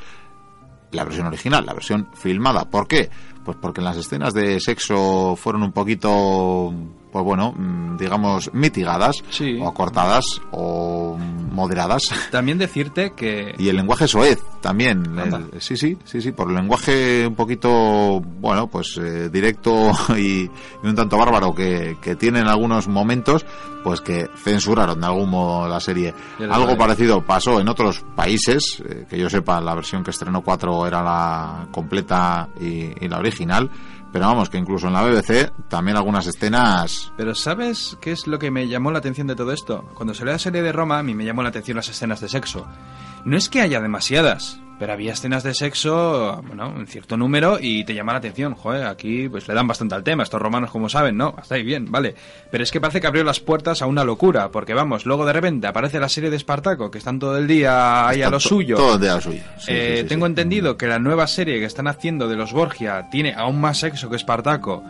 la 0.92 1.04
versión 1.04 1.26
original, 1.26 1.66
la 1.66 1.74
versión 1.74 2.08
filmada. 2.14 2.70
¿Por 2.70 2.86
qué? 2.86 3.10
Pues 3.44 3.58
porque 3.60 3.80
las 3.82 3.96
escenas 3.96 4.32
de 4.32 4.58
sexo 4.60 5.36
fueron 5.36 5.62
un 5.62 5.72
poquito 5.72 6.72
pues 7.14 7.24
bueno, 7.24 7.52
mm, 7.56 7.96
digamos, 7.96 8.52
mitigadas 8.54 9.22
o 9.60 9.68
acortadas 9.68 10.24
o 10.50 11.16
moderadas. 11.16 12.10
También 12.32 12.58
decirte 12.58 13.12
que... 13.12 13.54
Y 13.56 13.68
el 13.68 13.76
lenguaje 13.76 14.08
soez 14.08 14.42
también. 14.60 15.04
sí, 15.60 15.76
sí, 15.76 15.96
sí, 16.02 16.20
sí, 16.20 16.32
por 16.32 16.48
el 16.48 16.56
lenguaje 16.56 17.24
un 17.24 17.36
poquito, 17.36 18.20
bueno, 18.20 18.66
pues 18.66 18.98
eh, 19.00 19.30
directo 19.30 19.92
y, 20.18 20.50
un 20.82 20.96
tanto 20.96 21.16
bárbaro 21.16 21.54
que, 21.54 21.96
que 22.02 22.16
tiene 22.16 22.40
en 22.40 22.48
algunos 22.48 22.88
momentos, 22.88 23.46
pues 23.84 24.00
que 24.00 24.28
censuraron 24.34 25.00
de 25.00 25.06
algún 25.06 25.30
modo 25.30 25.68
la 25.68 25.78
serie. 25.78 26.12
Algo 26.50 26.76
parecido 26.76 27.24
pasó 27.24 27.60
en 27.60 27.68
otros 27.68 28.04
países, 28.16 28.82
eh, 28.88 29.06
que 29.08 29.16
yo 29.16 29.30
sepa, 29.30 29.60
la 29.60 29.76
versión 29.76 30.02
que 30.02 30.10
estrenó 30.10 30.42
4 30.42 30.88
era 30.88 31.00
la 31.00 31.68
completa 31.70 32.48
y 32.60 33.06
la 33.06 33.18
original 33.18 33.70
pero 34.14 34.28
vamos, 34.28 34.48
que 34.48 34.58
incluso 34.58 34.86
en 34.86 34.92
la 34.92 35.02
BBC 35.02 35.50
también 35.66 35.96
algunas 35.96 36.24
escenas... 36.28 37.12
Pero 37.16 37.34
¿sabes 37.34 37.98
qué 38.00 38.12
es 38.12 38.28
lo 38.28 38.38
que 38.38 38.52
me 38.52 38.68
llamó 38.68 38.92
la 38.92 39.00
atención 39.00 39.26
de 39.26 39.34
todo 39.34 39.50
esto? 39.50 39.86
Cuando 39.92 40.14
salió 40.14 40.32
la 40.32 40.38
serie 40.38 40.62
de 40.62 40.70
Roma, 40.70 41.00
a 41.00 41.02
mí 41.02 41.16
me 41.16 41.24
llamó 41.24 41.42
la 41.42 41.48
atención 41.48 41.78
las 41.78 41.88
escenas 41.88 42.20
de 42.20 42.28
sexo. 42.28 42.64
No 43.24 43.36
es 43.36 43.48
que 43.48 43.60
haya 43.60 43.80
demasiadas, 43.80 44.60
pero 44.78 44.92
había 44.92 45.12
escenas 45.12 45.42
de 45.42 45.54
sexo, 45.54 46.42
bueno, 46.46 46.74
en 46.76 46.86
cierto 46.86 47.16
número 47.16 47.58
y 47.60 47.84
te 47.84 47.94
llama 47.94 48.12
la 48.12 48.18
atención. 48.18 48.54
Joder, 48.54 48.86
aquí 48.86 49.28
pues 49.28 49.46
le 49.48 49.54
dan 49.54 49.66
bastante 49.66 49.94
al 49.94 50.02
tema. 50.02 50.22
Estos 50.22 50.40
romanos, 50.40 50.70
como 50.70 50.88
saben, 50.88 51.16
¿no? 51.16 51.34
Hasta 51.36 51.54
ahí 51.54 51.62
bien, 51.62 51.90
vale. 51.90 52.14
Pero 52.50 52.64
es 52.64 52.70
que 52.70 52.80
parece 52.80 53.00
que 53.00 53.06
abrió 53.06 53.24
las 53.24 53.40
puertas 53.40 53.82
a 53.82 53.86
una 53.86 54.04
locura, 54.04 54.50
porque 54.50 54.74
vamos, 54.74 55.06
luego 55.06 55.24
de 55.24 55.32
repente 55.32 55.66
aparece 55.66 56.00
la 56.00 56.08
serie 56.08 56.30
de 56.30 56.36
Espartaco, 56.36 56.90
que 56.90 56.98
están 56.98 57.18
todo 57.18 57.38
el 57.38 57.46
día 57.46 58.08
ahí 58.08 58.22
a 58.22 58.30
lo 58.30 58.40
suyo. 58.40 58.76
Todo 58.76 58.94
el 58.94 59.00
día 59.00 59.12
a 59.12 59.16
lo 59.16 59.20
suyo. 59.20 59.42
Eh, 59.68 60.04
tengo 60.08 60.26
entendido 60.26 60.76
que 60.76 60.86
la 60.86 60.98
nueva 60.98 61.26
serie 61.26 61.58
que 61.58 61.66
están 61.66 61.86
haciendo 61.86 62.28
de 62.28 62.36
los 62.36 62.52
Borgia 62.52 63.08
tiene 63.10 63.34
aún 63.34 63.60
más 63.60 63.78
sexo 63.78 64.10
que 64.10 64.16
Espartaco. 64.16 64.82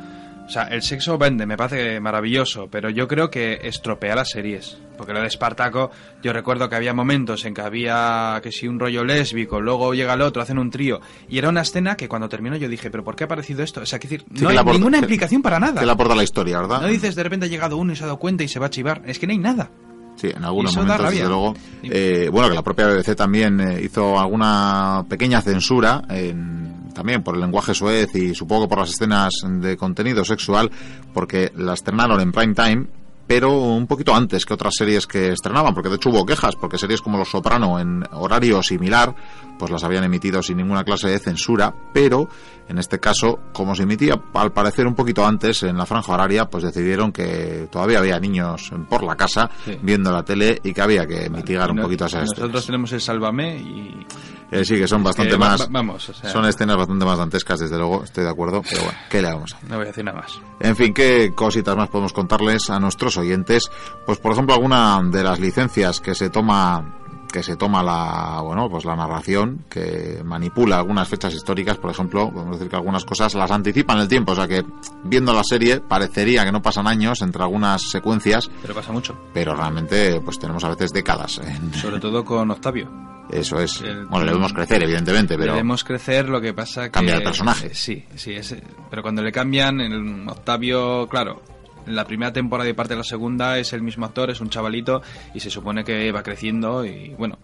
O 0.47 0.51
sea, 0.51 0.65
el 0.65 0.83
sexo 0.83 1.17
vende, 1.17 1.47
me 1.47 1.57
parece 1.57 2.01
maravilloso, 2.01 2.69
pero 2.71 2.91
yo 2.91 3.09
creo 3.09 3.31
que 3.31 3.61
estropea 3.63 4.15
las 4.15 4.31
series. 4.31 4.77
Porque 4.97 5.13
lo 5.13 5.21
de 5.21 5.27
Espartaco, 5.27 5.91
yo 6.23 6.33
recuerdo 6.33 6.69
que 6.69 6.77
había 6.77 6.93
momentos 6.93 7.45
en 7.47 7.55
que 7.55 7.63
había 7.63 8.39
que 8.43 8.53
si 8.53 8.69
un 8.69 8.79
rollo 8.79 9.05
lésbico, 9.05 9.61
luego 9.61 9.95
llega 9.95 10.15
el 10.15 10.21
otro, 10.21 10.43
hacen 10.43 10.59
un 10.59 10.71
trío. 10.71 11.01
Y 11.29 11.39
era 11.39 11.49
una 11.49 11.63
escena 11.63 11.97
que 11.97 12.09
cuando 12.09 12.29
terminó 12.29 12.57
yo 12.57 12.69
dije, 12.69 12.91
¿pero 12.91 13.03
por 13.03 13.17
qué 13.17 13.25
ha 13.25 13.27
aparecido 13.27 13.63
esto? 13.63 13.81
O 13.81 13.87
sea, 13.87 13.99
que 13.99 14.07
decir, 14.07 14.25
no 14.29 14.51
hay 14.51 14.59
ninguna 14.65 14.99
implicación 14.99 15.41
para 15.41 15.59
nada. 15.59 15.81
Que 15.81 15.87
le 15.87 15.93
aporta 15.93 16.15
la 16.15 16.23
historia, 16.23 16.61
¿verdad? 16.61 16.83
No 16.83 16.89
dices 16.89 17.15
de 17.15 17.23
repente 17.23 17.47
ha 17.47 17.49
llegado 17.49 17.77
uno 17.79 17.93
y 17.93 17.97
se 17.97 18.05
ha 18.05 18.07
dado 18.07 18.19
cuenta 18.19 18.45
y 18.45 18.49
se 18.49 18.61
va 18.61 18.67
a 18.67 18.71
chivar. 18.71 19.03
Es 19.07 19.19
que 19.19 19.27
no 19.27 19.33
hay 19.33 19.39
nada. 19.39 19.71
Sí, 20.17 20.29
en 20.35 20.45
algunos 20.45 20.77
momentos, 20.77 21.11
desde 21.11 21.27
luego. 21.27 21.55
Eh, 21.83 22.29
bueno, 22.31 22.49
que 22.49 22.55
la 22.55 22.63
propia 22.63 22.87
BBC 22.87 23.17
también 23.17 23.61
eh, 23.61 23.83
hizo 23.83 24.19
alguna 24.19 25.05
pequeña 25.09 25.41
censura 25.41 26.03
en 26.09 26.74
también 26.95 27.23
por 27.23 27.35
el 27.35 27.41
lenguaje 27.41 27.75
suez 27.75 28.15
y 28.15 28.35
supongo 28.35 28.69
por 28.69 28.79
las 28.79 28.91
escenas 28.91 29.33
de 29.45 29.77
contenido 29.77 30.25
sexual, 30.25 30.71
porque 31.13 31.53
la 31.57 31.75
estrenaron 31.75 32.21
en 32.21 32.33
prime 32.33 32.55
time 32.55 32.87
pero 33.27 33.53
un 33.53 33.87
poquito 33.87 34.15
antes 34.15 34.45
que 34.45 34.55
otras 34.55 34.75
series 34.77 35.07
que 35.07 35.33
estrenaban, 35.33 35.75
porque 35.75 35.89
de 35.89 35.97
hecho 35.97 36.11
hubo 36.11 36.27
quejas, 36.27 36.57
porque 36.57 36.79
series 36.79 37.01
como 37.01 37.19
Los 37.19 37.31
Soprano 37.31 37.79
en 37.79 38.05
horario 38.13 38.63
similar, 38.63 39.15
pues 39.59 39.71
las 39.71 39.83
habían 39.85 40.05
emitido 40.05 40.43
sin 40.43 40.59
ninguna 40.59 40.85
clase 40.85 41.09
de 41.09 41.19
censura, 41.19 41.75
pero 41.93 42.29
en 42.69 42.79
este 42.79 43.01
caso, 43.01 43.41
como 43.53 43.75
se 43.75 43.85
emitía 43.85 44.21
al 44.35 44.53
parecer 44.53 44.87
un 44.87 44.95
poquito 44.95 45.25
antes 45.25 45.63
en 45.63 45.77
la 45.77 45.87
franja 45.87 46.13
horaria, 46.13 46.47
pues 46.47 46.65
decidieron 46.65 47.13
que 47.13 47.69
todavía 47.71 47.99
había 47.99 48.21
niños 48.21 48.71
por 48.89 49.03
la 49.03 49.17
casa 49.17 49.51
viendo 49.83 50.13
la 50.13 50.23
tele 50.23 50.61
y 50.63 50.73
que 50.73 50.83
había 50.83 51.07
que 51.07 51.29
mitigar 51.31 51.71
un 51.71 51.79
poquito 51.79 52.07
esas 52.07 52.31
Nosotros 52.31 52.67
tenemos 52.67 52.93
el 52.93 53.01
Sálvame 53.01 53.57
y... 53.57 54.07
Eh, 54.55 54.65
sí, 54.65 54.77
que 54.77 54.87
son 54.87 55.03
bastante 55.03 55.37
más... 55.37 55.69
vamos, 55.71 56.13
son 56.23 56.45
escenas 56.47 56.77
bastante 56.77 57.05
más 57.05 57.19
dantescas, 57.19 57.61
desde 57.61 57.77
luego, 57.77 58.05
estoy 58.05 58.25
de 58.25 58.31
acuerdo, 58.31 58.63
pero 58.63 58.85
bueno, 58.85 58.99
¿qué 59.11 59.21
le 59.21 59.29
vamos 59.29 59.55
a 59.55 59.59
No 59.69 59.77
voy 59.77 59.85
a 59.85 59.89
decir 59.89 60.05
nada 60.05 60.21
más. 60.21 60.41
En 60.61 60.77
fin, 60.77 60.95
¿qué 60.95 61.33
cositas 61.35 61.77
más 61.77 61.89
podemos 61.89 62.13
contarles 62.13 62.71
a 62.71 62.79
nuestros 62.79 63.17
oyentes? 63.17 63.71
Pues 64.07 64.19
por 64.19 64.33
ejemplo, 64.33 64.55
alguna 64.55 65.01
de 65.05 65.25
las 65.25 65.41
licencias 65.41 66.01
que 66.01 66.15
se 66.15 66.31
toma 66.31 67.04
que 67.35 67.43
se 67.43 67.57
toma 67.57 67.83
la 67.83 68.41
bueno 68.43 68.71
pues 68.71 68.85
la 68.85 68.95
narración 68.95 69.65
que 69.69 70.21
manipula 70.25 70.77
algunas 70.77 71.09
fechas 71.09 71.35
históricas 71.35 71.79
por 71.79 71.91
ejemplo 71.91 72.31
podemos 72.31 72.61
decir 72.61 72.71
que 72.71 72.77
algunas 72.77 73.05
cosas 73.05 73.35
las 73.35 73.51
anticipan 73.51 73.99
el 73.99 74.07
tiempo 74.07 74.33
o 74.33 74.35
sea 74.37 74.47
que 74.47 74.65
viendo 75.03 75.33
la 75.33 75.43
serie 75.43 75.81
parecería 75.81 76.45
que 76.45 76.53
no 76.53 76.63
pasan 76.63 76.87
años 76.87 77.23
entre 77.23 77.43
algunas 77.43 77.91
secuencias 77.91 78.49
pero 78.63 78.73
pasa 78.73 78.93
mucho. 78.93 79.19
pero 79.33 79.57
realmente 79.57 80.21
pues 80.21 80.39
tenemos 80.39 80.63
a 80.63 80.69
veces 80.69 80.93
décadas 80.93 81.41
sobre 81.83 81.99
todo 81.99 82.25
con 82.25 82.49
Octavio. 82.53 82.89
Eso 83.31 83.59
es. 83.59 83.81
Bueno 83.81 84.21
le 84.21 84.27
debemos 84.27 84.53
crecer 84.53 84.85
evidentemente 84.85 85.37
pero 85.37 85.55
debemos 85.55 85.83
crecer 85.83 86.29
lo 86.29 86.41
que 86.41 86.55
pasa 86.55 86.85
que 86.85 86.91
cambia 86.93 87.17
el 87.17 87.25
personaje. 87.25 87.75
sí 87.75 88.05
sí 88.15 88.35
es, 88.35 88.55
pero 88.89 89.03
cuando 89.03 89.23
le 89.23 89.33
cambian 89.33 89.81
el 89.81 90.29
Octavio 90.29 91.09
claro 91.09 91.43
en 91.87 91.95
la 91.95 92.05
primera 92.05 92.33
temporada 92.33 92.69
y 92.69 92.73
parte 92.73 92.95
de 92.95 92.99
la 92.99 93.05
segunda 93.05 93.59
es 93.59 93.73
el 93.73 93.83
mismo 93.83 94.07
actor, 94.07 94.31
es 94.31 94.41
un 94.41 94.51
chavalito 94.51 95.03
y 95.35 95.41
se 95.41 95.51
supone 95.51 95.85
que 95.85 96.11
va 96.13 96.23
creciendo 96.23 96.85
y 96.85 97.15
bueno, 97.19 97.39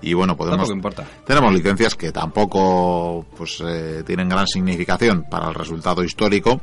y 0.00 0.14
bueno 0.14 0.36
podemos 0.36 0.70
importa. 0.70 1.04
tenemos 1.26 1.52
licencias 1.52 1.94
que 1.94 2.12
tampoco 2.12 3.26
pues 3.36 3.62
eh, 3.66 4.02
tienen 4.06 4.28
gran 4.28 4.46
significación 4.46 5.24
para 5.28 5.48
el 5.48 5.54
resultado 5.54 6.04
histórico 6.04 6.60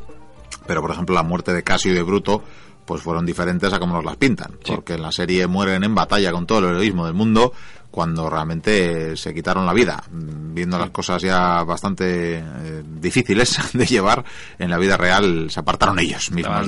pero 0.66 0.82
por 0.82 0.92
ejemplo 0.92 1.16
la 1.16 1.24
muerte 1.24 1.54
de 1.54 1.64
Casio 1.64 1.92
y 1.92 1.96
de 1.96 2.04
Bruto 2.04 2.44
pues 2.86 3.02
fueron 3.02 3.26
diferentes 3.26 3.72
a 3.74 3.80
como 3.80 3.96
nos 3.96 4.06
las 4.06 4.16
pintan. 4.18 4.58
Porque 4.66 4.94
en 4.94 5.02
la 5.02 5.12
serie 5.12 5.48
mueren 5.48 5.84
en 5.84 5.96
batalla 5.96 6.32
con 6.32 6.46
todo 6.46 6.60
el 6.60 6.66
heroísmo 6.66 7.06
del 7.06 7.16
mundo 7.16 7.52
cuando 7.90 8.30
realmente 8.30 9.16
se 9.16 9.34
quitaron 9.34 9.66
la 9.66 9.74
vida. 9.74 10.04
Viendo 10.12 10.78
las 10.78 10.90
cosas 10.90 11.22
ya 11.22 11.64
bastante 11.64 12.40
eh, 12.40 12.84
difíciles 12.86 13.58
de 13.74 13.86
llevar 13.86 14.24
en 14.60 14.70
la 14.70 14.78
vida 14.78 14.98
real 14.98 15.50
se 15.50 15.60
apartaron 15.60 16.00
ellos 16.00 16.32
mismos 16.32 16.68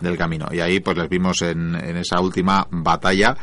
del 0.00 0.18
camino. 0.18 0.48
Y 0.50 0.60
ahí 0.60 0.80
pues 0.80 0.96
les 0.98 1.08
vimos 1.08 1.42
en, 1.42 1.74
en 1.76 1.96
esa 1.96 2.20
última 2.20 2.66
batalla 2.70 3.36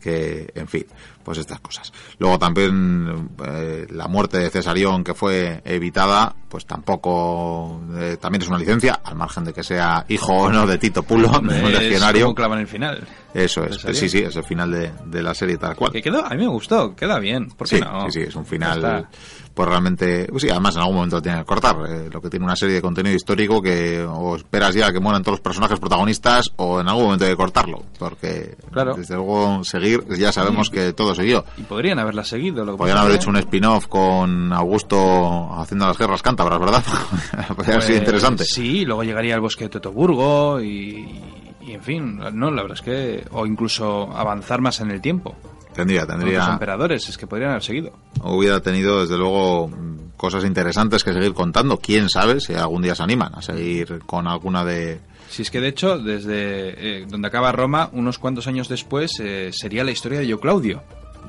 que 0.00 0.50
en 0.54 0.68
fin 0.68 0.86
pues 1.26 1.38
estas 1.38 1.58
cosas. 1.58 1.92
Luego 2.20 2.38
también 2.38 3.30
eh, 3.44 3.84
la 3.90 4.06
muerte 4.06 4.38
de 4.38 4.48
Cesarión 4.48 5.02
que 5.02 5.12
fue 5.12 5.60
evitada, 5.64 6.32
pues 6.48 6.66
tampoco 6.66 7.80
eh, 7.98 8.16
también 8.20 8.42
es 8.42 8.48
una 8.48 8.58
licencia, 8.58 9.00
al 9.02 9.16
margen 9.16 9.42
de 9.42 9.52
que 9.52 9.64
sea 9.64 10.06
hijo 10.08 10.32
o 10.32 10.52
no 10.52 10.68
de 10.68 10.78
Tito 10.78 11.02
Pulo, 11.02 11.28
de 11.42 11.64
un 11.64 11.72
legionario. 11.72 12.32
clavan 12.32 12.60
el 12.60 12.68
final. 12.68 13.04
Eso 13.34 13.64
es, 13.64 13.80
sí, 13.98 14.08
sí, 14.08 14.18
es 14.18 14.36
el 14.36 14.44
final 14.44 14.70
de, 14.70 14.92
de 15.06 15.20
la 15.20 15.34
serie 15.34 15.56
tal 15.56 15.74
cual. 15.74 15.90
Que 15.90 16.00
quedó, 16.00 16.24
a 16.24 16.30
mí 16.30 16.36
me 16.36 16.46
gustó, 16.46 16.94
queda 16.94 17.18
bien, 17.18 17.48
¿por 17.48 17.66
sí, 17.66 17.80
no? 17.80 18.08
Sí, 18.08 18.20
sí, 18.20 18.28
es 18.28 18.36
un 18.36 18.46
final 18.46 19.08
pues 19.56 19.70
realmente, 19.70 20.26
pues 20.28 20.42
sí, 20.42 20.50
además 20.50 20.74
en 20.74 20.82
algún 20.82 20.96
momento 20.96 21.16
lo 21.16 21.22
tienen 21.22 21.40
que 21.40 21.46
cortar. 21.46 21.76
Eh, 21.88 22.10
lo 22.12 22.20
que 22.20 22.28
tiene 22.28 22.44
una 22.44 22.56
serie 22.56 22.74
de 22.74 22.82
contenido 22.82 23.16
histórico 23.16 23.62
que 23.62 24.02
o 24.02 24.36
esperas 24.36 24.74
ya 24.74 24.92
que 24.92 25.00
mueran 25.00 25.22
todos 25.22 25.38
los 25.38 25.40
personajes 25.40 25.80
protagonistas 25.80 26.52
o 26.56 26.78
en 26.78 26.86
algún 26.88 27.04
momento 27.04 27.24
hay 27.24 27.30
que 27.30 27.36
cortarlo. 27.38 27.82
Porque 27.98 28.54
claro. 28.70 28.92
desde 28.94 29.14
luego 29.14 29.64
seguir, 29.64 30.04
ya 30.18 30.30
sabemos 30.30 30.68
que 30.68 30.92
todo 30.92 31.14
siguió. 31.16 31.44
Y 31.56 31.62
podrían 31.62 31.98
haberla 31.98 32.24
seguido. 32.24 32.64
Lo 32.64 32.76
podrían 32.76 32.98
haber 32.98 33.16
hecho 33.16 33.30
un 33.30 33.36
spin-off 33.36 33.86
con 33.88 34.52
Augusto 34.52 35.52
haciendo 35.58 35.86
las 35.86 35.98
guerras 35.98 36.22
cántabras, 36.22 36.60
¿verdad? 36.60 36.84
Podría 37.56 37.74
pues, 37.74 37.90
interesante. 37.90 38.44
Sí, 38.44 38.84
luego 38.84 39.02
llegaría 39.02 39.34
el 39.34 39.40
bosque 39.40 39.64
de 39.64 39.70
Totoburgo 39.70 40.60
y, 40.60 41.20
y 41.66 41.72
en 41.72 41.82
fin, 41.82 42.20
no, 42.32 42.50
la 42.50 42.62
verdad 42.62 42.78
es 42.78 42.82
que, 42.82 43.24
o 43.32 43.46
incluso 43.46 44.10
avanzar 44.16 44.60
más 44.60 44.80
en 44.80 44.90
el 44.90 45.00
tiempo. 45.00 45.34
Tendría, 45.76 46.06
tendría. 46.06 46.38
Los 46.38 46.48
emperadores, 46.48 47.08
es 47.08 47.18
que 47.18 47.26
podrían 47.26 47.50
haber 47.50 47.62
seguido. 47.62 47.92
Hubiera 48.22 48.60
tenido, 48.60 49.02
desde 49.02 49.18
luego, 49.18 49.70
cosas 50.16 50.44
interesantes 50.44 51.04
que 51.04 51.12
seguir 51.12 51.34
contando. 51.34 51.78
Quién 51.78 52.08
sabe 52.08 52.40
si 52.40 52.54
algún 52.54 52.80
día 52.80 52.94
se 52.94 53.02
animan 53.02 53.34
a 53.34 53.42
seguir 53.42 54.00
con 54.06 54.26
alguna 54.26 54.64
de. 54.64 55.00
Si 55.28 55.42
es 55.42 55.50
que 55.50 55.60
de 55.60 55.68
hecho, 55.68 55.98
desde 55.98 57.00
eh, 57.02 57.06
donde 57.06 57.28
acaba 57.28 57.52
Roma, 57.52 57.90
unos 57.92 58.18
cuantos 58.18 58.46
años 58.46 58.68
después, 58.68 59.20
eh, 59.20 59.50
sería 59.52 59.84
la 59.84 59.90
historia 59.90 60.20
de 60.20 60.26
Yo 60.26 60.40
Claudio. 60.40 60.82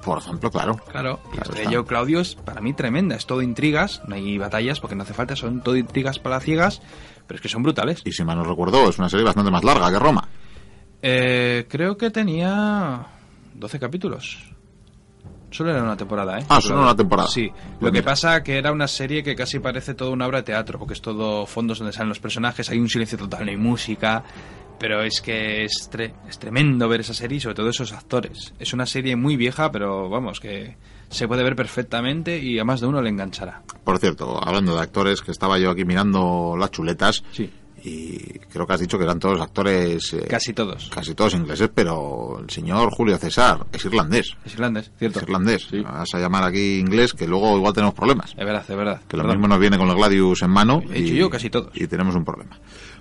Por 0.07 0.19
ejemplo, 0.19 0.49
claro. 0.49 0.79
Claro, 0.89 1.19
la 1.33 1.41
historia 1.41 1.67
de 1.67 1.73
Yo 1.73 1.85
Claudio 1.85 2.21
es 2.21 2.33
para 2.35 2.61
mí 2.61 2.71
tremenda. 2.71 3.17
Es 3.17 3.25
todo 3.25 3.41
intrigas, 3.41 4.01
no 4.07 4.15
hay 4.15 4.37
batallas 4.37 4.79
porque 4.79 4.95
no 4.95 5.03
hace 5.03 5.13
falta, 5.13 5.35
son 5.35 5.59
todo 5.59 5.75
intrigas 5.75 6.17
palaciegas, 6.17 6.81
pero 7.27 7.35
es 7.35 7.41
que 7.41 7.49
son 7.49 7.61
brutales. 7.61 8.03
Y 8.05 8.13
si 8.13 8.23
mal 8.23 8.37
no 8.37 8.45
recuerdo, 8.45 8.87
es 8.87 8.97
una 8.99 9.09
serie 9.09 9.25
bastante 9.25 9.51
más 9.51 9.65
larga 9.65 9.91
que 9.91 9.99
Roma. 9.99 10.29
Eh, 11.01 11.65
creo 11.67 11.97
que 11.97 12.09
tenía 12.09 13.05
12 13.53 13.79
capítulos. 13.81 14.37
Solo 15.51 15.71
era 15.71 15.83
una 15.83 15.97
temporada, 15.97 16.39
¿eh? 16.39 16.45
Ah, 16.47 16.61
solo 16.61 16.83
una 16.83 16.95
temporada. 16.95 17.27
Sí. 17.27 17.49
Pues 17.49 17.81
Lo 17.81 17.91
que 17.91 18.01
pasa 18.01 18.41
que 18.43 18.57
era 18.57 18.71
una 18.71 18.87
serie 18.87 19.23
que 19.23 19.35
casi 19.35 19.59
parece 19.59 19.93
toda 19.93 20.11
una 20.11 20.25
obra 20.25 20.37
de 20.37 20.43
teatro, 20.43 20.79
porque 20.79 20.93
es 20.93 21.01
todo 21.01 21.45
fondos 21.45 21.79
donde 21.79 21.91
salen 21.91 22.07
los 22.07 22.19
personajes, 22.19 22.69
hay 22.69 22.79
un 22.79 22.87
silencio 22.87 23.17
total, 23.17 23.43
no 23.43 23.51
hay 23.51 23.57
música, 23.57 24.23
pero 24.79 25.01
es 25.01 25.21
que 25.21 25.65
es, 25.65 25.89
es 26.27 26.39
tremendo 26.39 26.87
ver 26.87 27.01
esa 27.01 27.13
serie 27.13 27.37
y 27.37 27.41
sobre 27.41 27.55
todo 27.55 27.69
esos 27.69 27.93
actores. 27.93 28.53
Es 28.59 28.73
una 28.73 28.85
serie 28.85 29.15
muy 29.15 29.35
vieja, 29.35 29.71
pero 29.71 30.09
vamos, 30.09 30.39
que 30.39 30.77
se 31.09 31.27
puede 31.27 31.43
ver 31.43 31.55
perfectamente 31.55 32.39
y 32.39 32.59
a 32.59 32.65
más 32.65 32.81
de 32.81 32.87
uno 32.87 33.01
le 33.01 33.09
enganchará. 33.09 33.63
Por 33.83 33.99
cierto, 33.99 34.39
hablando 34.43 34.75
de 34.75 34.81
actores, 34.81 35.21
que 35.21 35.31
estaba 35.31 35.57
yo 35.59 35.71
aquí 35.71 35.85
mirando 35.85 36.55
las 36.57 36.71
chuletas. 36.71 37.23
Sí 37.31 37.51
y 37.87 38.39
creo 38.51 38.67
que 38.67 38.73
has 38.73 38.79
dicho 38.79 38.97
que 38.97 39.05
eran 39.05 39.19
todos 39.19 39.39
actores 39.39 40.13
eh, 40.13 40.25
casi 40.29 40.53
todos. 40.53 40.89
casi 40.93 41.15
todos 41.15 41.33
ingleses 41.33 41.69
pero 41.73 42.39
el 42.39 42.49
señor 42.49 42.91
Julio 42.91 43.17
César 43.17 43.65
es 43.71 43.85
irlandés. 43.85 44.35
Es 44.43 44.53
irlandés 44.53 44.91
cierto. 44.97 45.19
Es 45.19 45.23
irlandés. 45.23 45.67
Vas 45.83 46.13
a 46.13 46.19
llamar 46.19 46.43
aquí 46.43 46.79
inglés 46.79 47.13
que 47.13 47.27
luego 47.27 47.57
igual 47.57 47.73
tenemos 47.73 47.93
problemas. 47.93 48.31
Es 48.31 48.45
verdad 48.45 48.65
es 48.67 48.75
verdad. 48.75 49.01
Que 49.07 49.17
lo 49.17 49.23
mismo 49.23 49.47
nos 49.47 49.59
viene 49.59 49.77
con 49.77 49.87
los 49.87 49.95
Gladius 49.95 50.41
en 50.41 50.49
mano 50.49 50.81
he 50.93 50.99
y, 50.99 51.15
yo 51.15 51.29
casi 51.29 51.49
todos. 51.49 51.71
y 51.75 51.87
tenemos 51.87 52.15
un 52.15 52.25
problema. 52.25 52.59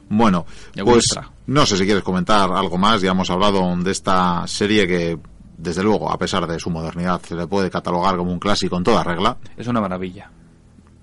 Bueno 0.08 0.46
pues 0.84 1.04
no 1.46 1.66
sé 1.66 1.76
si 1.76 1.84
quieres 1.84 2.04
comentar 2.04 2.50
algo 2.52 2.78
más. 2.78 3.02
Ya 3.02 3.10
hemos 3.10 3.30
hablado 3.30 3.74
de 3.76 3.90
esta 3.90 4.46
serie 4.46 4.86
que 4.86 5.18
desde 5.58 5.82
luego 5.82 6.10
a 6.10 6.18
pesar 6.18 6.46
de 6.46 6.60
su 6.60 6.70
modernidad 6.70 7.20
se 7.22 7.34
le 7.34 7.46
puede 7.46 7.70
catalogar 7.70 8.16
como 8.16 8.32
un 8.32 8.38
clásico 8.38 8.76
en 8.76 8.84
toda 8.84 9.02
regla. 9.02 9.36
Es 9.56 9.66
una 9.66 9.80
maravilla 9.80 10.30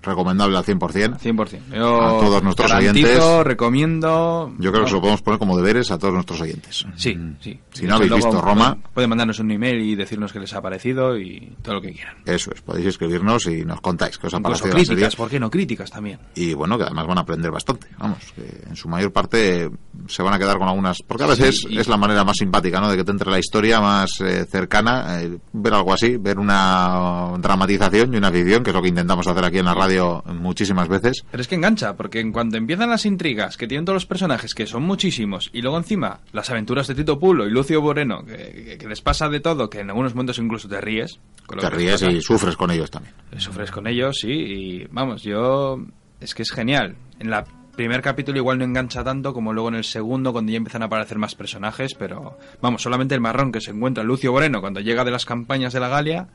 recomendable 0.06 0.56
al 0.56 0.64
100%. 0.64 1.18
100%. 1.18 1.60
Yo 1.74 2.02
a 2.02 2.20
todos 2.20 2.42
nuestros 2.42 2.72
oyentes. 2.72 3.44
recomiendo. 3.44 4.52
Yo 4.58 4.70
creo 4.72 4.84
que 4.84 4.90
se 4.90 4.94
lo 4.96 5.00
podemos 5.00 5.22
poner 5.22 5.38
como 5.38 5.56
deberes 5.56 5.90
a 5.90 5.98
todos 5.98 6.14
nuestros 6.14 6.40
oyentes. 6.40 6.86
Sí, 6.96 7.14
mm. 7.14 7.36
sí. 7.40 7.60
Si 7.72 7.86
no 7.86 7.96
habéis 7.96 8.14
visto 8.14 8.40
Roma. 8.40 8.76
Pueden 8.92 9.10
mandarnos 9.10 9.38
un 9.38 9.50
email 9.50 9.80
y 9.80 9.94
decirnos 9.94 10.32
qué 10.32 10.40
les 10.40 10.52
ha 10.54 10.62
parecido 10.62 11.18
y 11.18 11.56
todo 11.62 11.76
lo 11.76 11.80
que 11.80 11.92
quieran. 11.92 12.16
Eso 12.24 12.52
es, 12.52 12.60
podéis 12.62 12.86
escribirnos 12.86 13.46
y 13.46 13.64
nos 13.64 13.80
contáis 13.80 14.18
qué 14.18 14.26
os 14.26 14.34
ha 14.34 14.40
parecido. 14.40 14.70
críticas, 14.70 15.16
¿por 15.16 15.28
qué 15.28 15.40
no? 15.40 15.50
Críticas 15.50 15.90
también. 15.90 16.18
Y 16.34 16.54
bueno, 16.54 16.76
que 16.76 16.84
además 16.84 17.06
van 17.06 17.18
a 17.18 17.22
aprender 17.22 17.50
bastante. 17.50 17.88
Vamos, 17.98 18.18
que 18.34 18.68
en 18.68 18.76
su 18.76 18.88
mayor 18.88 19.12
parte 19.12 19.70
se 20.08 20.22
van 20.22 20.34
a 20.34 20.38
quedar 20.38 20.58
con 20.58 20.68
algunas. 20.68 21.02
Porque 21.02 21.24
a 21.24 21.28
veces 21.28 21.66
es 21.70 21.88
la 21.88 21.96
manera 21.96 22.24
más 22.24 22.36
simpática, 22.36 22.80
¿no? 22.80 22.90
De 22.90 22.96
que 22.96 23.04
te 23.04 23.10
entre 23.10 23.30
la 23.30 23.38
historia 23.38 23.80
más 23.80 24.10
eh, 24.20 24.44
cercana. 24.50 25.22
Eh, 25.22 25.38
ver 25.52 25.74
algo 25.74 25.92
así, 25.92 26.16
ver 26.16 26.38
una 26.38 27.32
dramatización 27.38 28.14
y 28.14 28.16
una 28.16 28.30
ficción, 28.30 28.62
que 28.62 28.70
es 28.70 28.74
lo 28.76 28.82
que 28.82 28.88
intentamos 28.88 29.26
hacer 29.26 29.44
aquí 29.44 29.58
en 29.58 29.64
la 29.66 29.74
radio 29.74 29.93
muchísimas 30.26 30.88
veces. 30.88 31.24
Pero 31.30 31.40
es 31.40 31.48
que 31.48 31.54
engancha, 31.54 31.96
porque 31.96 32.20
en 32.20 32.32
cuanto 32.32 32.56
empiezan 32.56 32.90
las 32.90 33.06
intrigas, 33.06 33.56
que 33.56 33.66
tienen 33.66 33.84
todos 33.84 33.96
los 33.96 34.06
personajes, 34.06 34.54
que 34.54 34.66
son 34.66 34.82
muchísimos, 34.82 35.50
y 35.52 35.62
luego 35.62 35.78
encima 35.78 36.20
las 36.32 36.50
aventuras 36.50 36.86
de 36.86 36.94
Tito 36.94 37.18
Pulo 37.18 37.46
y 37.46 37.50
Lucio 37.50 37.80
Moreno, 37.82 38.24
que, 38.24 38.78
les 38.86 39.00
pasa 39.00 39.28
de 39.28 39.40
todo, 39.40 39.70
que 39.70 39.80
en 39.80 39.90
algunos 39.90 40.14
momentos 40.14 40.38
incluso 40.38 40.68
te 40.68 40.80
ríes. 40.80 41.18
te 41.58 41.70
ríes 41.70 42.02
y 42.02 42.20
sufres 42.20 42.56
con 42.56 42.70
ellos 42.70 42.90
también. 42.90 43.14
Sufres 43.38 43.70
con 43.70 43.86
ellos, 43.86 44.18
sí, 44.20 44.30
y 44.30 44.84
vamos, 44.90 45.22
yo... 45.22 45.84
Es 46.20 46.34
que 46.34 46.42
es 46.42 46.52
genial. 46.52 46.96
En 47.18 47.28
la 47.28 47.44
primer 47.74 48.02
capítulo 48.02 48.38
igual 48.38 48.58
no 48.58 48.64
engancha 48.64 49.02
tanto 49.02 49.34
como 49.34 49.52
luego 49.52 49.68
en 49.68 49.74
el 49.74 49.84
segundo 49.84 50.32
cuando 50.32 50.52
ya 50.52 50.58
empiezan 50.58 50.82
a 50.82 50.86
aparecer 50.86 51.18
más 51.18 51.34
personajes, 51.34 51.94
pero 51.94 52.38
vamos, 52.62 52.82
solamente 52.82 53.14
el 53.14 53.20
marrón 53.20 53.52
que 53.52 53.60
se 53.60 53.72
encuentra 53.72 54.04
Lucio 54.04 54.32
Moreno 54.32 54.60
cuando 54.60 54.80
llega 54.80 55.04
de 55.04 55.10
las 55.10 55.24
campañas 55.24 55.72
de 55.72 55.80
la 55.80 55.88
Galia 55.88 56.28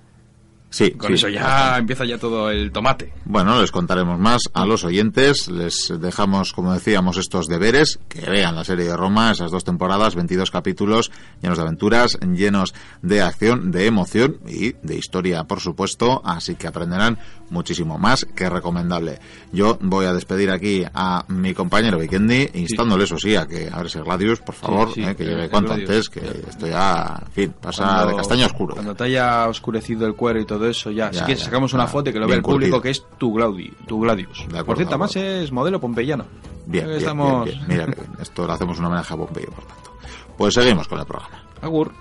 Sí, 0.69 0.91
con 0.91 1.13
eso 1.13 1.29
ya 1.29 1.77
empieza 1.77 2.05
ya 2.05 2.17
todo 2.17 2.51
el 2.51 2.71
tomate. 2.71 3.12
Bueno, 3.25 3.60
les 3.60 3.71
contaremos 3.71 4.19
más 4.19 4.43
a 4.53 4.65
los 4.65 4.84
oyentes. 4.84 5.47
Les 5.47 5.91
dejamos, 5.99 6.53
como 6.53 6.73
decíamos, 6.73 7.17
estos 7.17 7.47
deberes. 7.47 7.99
Que 8.08 8.21
vean 8.29 8.55
la 8.55 8.63
serie 8.63 8.86
de 8.86 8.95
Roma, 8.95 9.32
esas 9.32 9.51
dos 9.51 9.63
temporadas, 9.63 10.15
22 10.15 10.51
capítulos 10.51 11.12
llenos 11.41 11.58
de 11.58 11.63
aventuras, 11.63 12.17
llenos 12.19 12.73
de 13.01 13.21
acción, 13.21 13.71
de 13.71 13.86
emoción 13.86 14.38
y 14.47 14.73
de 14.84 14.95
historia, 14.95 15.43
por 15.45 15.60
supuesto. 15.60 16.21
Así 16.23 16.55
que 16.55 16.67
aprenderán 16.67 17.17
muchísimo 17.49 17.97
más 17.97 18.25
que 18.25 18.49
recomendable. 18.49 19.19
Yo 19.51 19.77
voy 19.82 20.05
a 20.05 20.13
despedir 20.13 20.51
aquí 20.51 20.84
a 20.93 21.25
mi 21.27 21.53
compañero 21.53 21.97
Vikendi, 21.97 22.49
instándole, 22.53 23.05
eso 23.05 23.17
sí, 23.17 23.36
a 23.36 23.47
que 23.47 23.69
a 23.71 23.77
ver 23.77 23.88
ese 23.88 24.01
Gladius, 24.01 24.39
por 24.39 24.55
favor, 24.55 24.89
eh, 24.95 25.15
que 25.15 25.25
llegue 25.25 25.49
cuanto 25.49 25.73
antes, 25.73 26.10
que 26.10 26.21
esto 26.47 26.67
ya, 26.67 27.21
en 27.25 27.32
fin, 27.32 27.53
pasa 27.60 28.05
de 28.05 28.15
castaño 28.15 28.45
oscuro. 28.45 28.75
Cuando 28.75 28.95
te 28.95 29.05
haya 29.05 29.47
oscurecido 29.47 30.05
el 30.05 30.15
cuero 30.15 30.39
y 30.39 30.45
todo 30.45 30.59
eso, 30.67 30.91
ya. 30.91 31.12
si 31.13 31.19
quieres, 31.24 31.43
sacamos 31.43 31.74
una 31.74 31.88
foto 31.88 32.10
y 32.10 32.13
que 32.13 32.19
lo 32.19 32.28
vea 32.28 32.38
el 32.38 32.43
público 32.43 32.82
que 32.82 32.89
es 32.89 33.06
tu, 33.17 33.34
Glaudi, 33.34 33.72
tu 33.88 34.00
Gladius. 34.00 34.45
por 34.65 34.76
cierto, 34.76 34.95
además 34.95 35.15
es 35.15 35.52
modelo 35.52 35.80
pompeyano. 35.80 36.26
Bien, 36.65 36.86
bien, 36.86 36.98
estamos... 36.98 37.50
Mira, 37.67 37.88
esto 38.22 38.45
lo 38.45 38.54
hacemos 38.54 38.78
una 38.78 38.89
homenaje 38.89 39.13
a 39.13 39.17
Pompeyo, 39.17 39.50
por 39.50 39.65
tanto. 39.65 39.91
Pues 40.38 40.54
seguimos 40.54 40.88
con 40.88 41.00
el 41.00 41.06
programa. 41.06 41.43
Agur. 41.62 41.91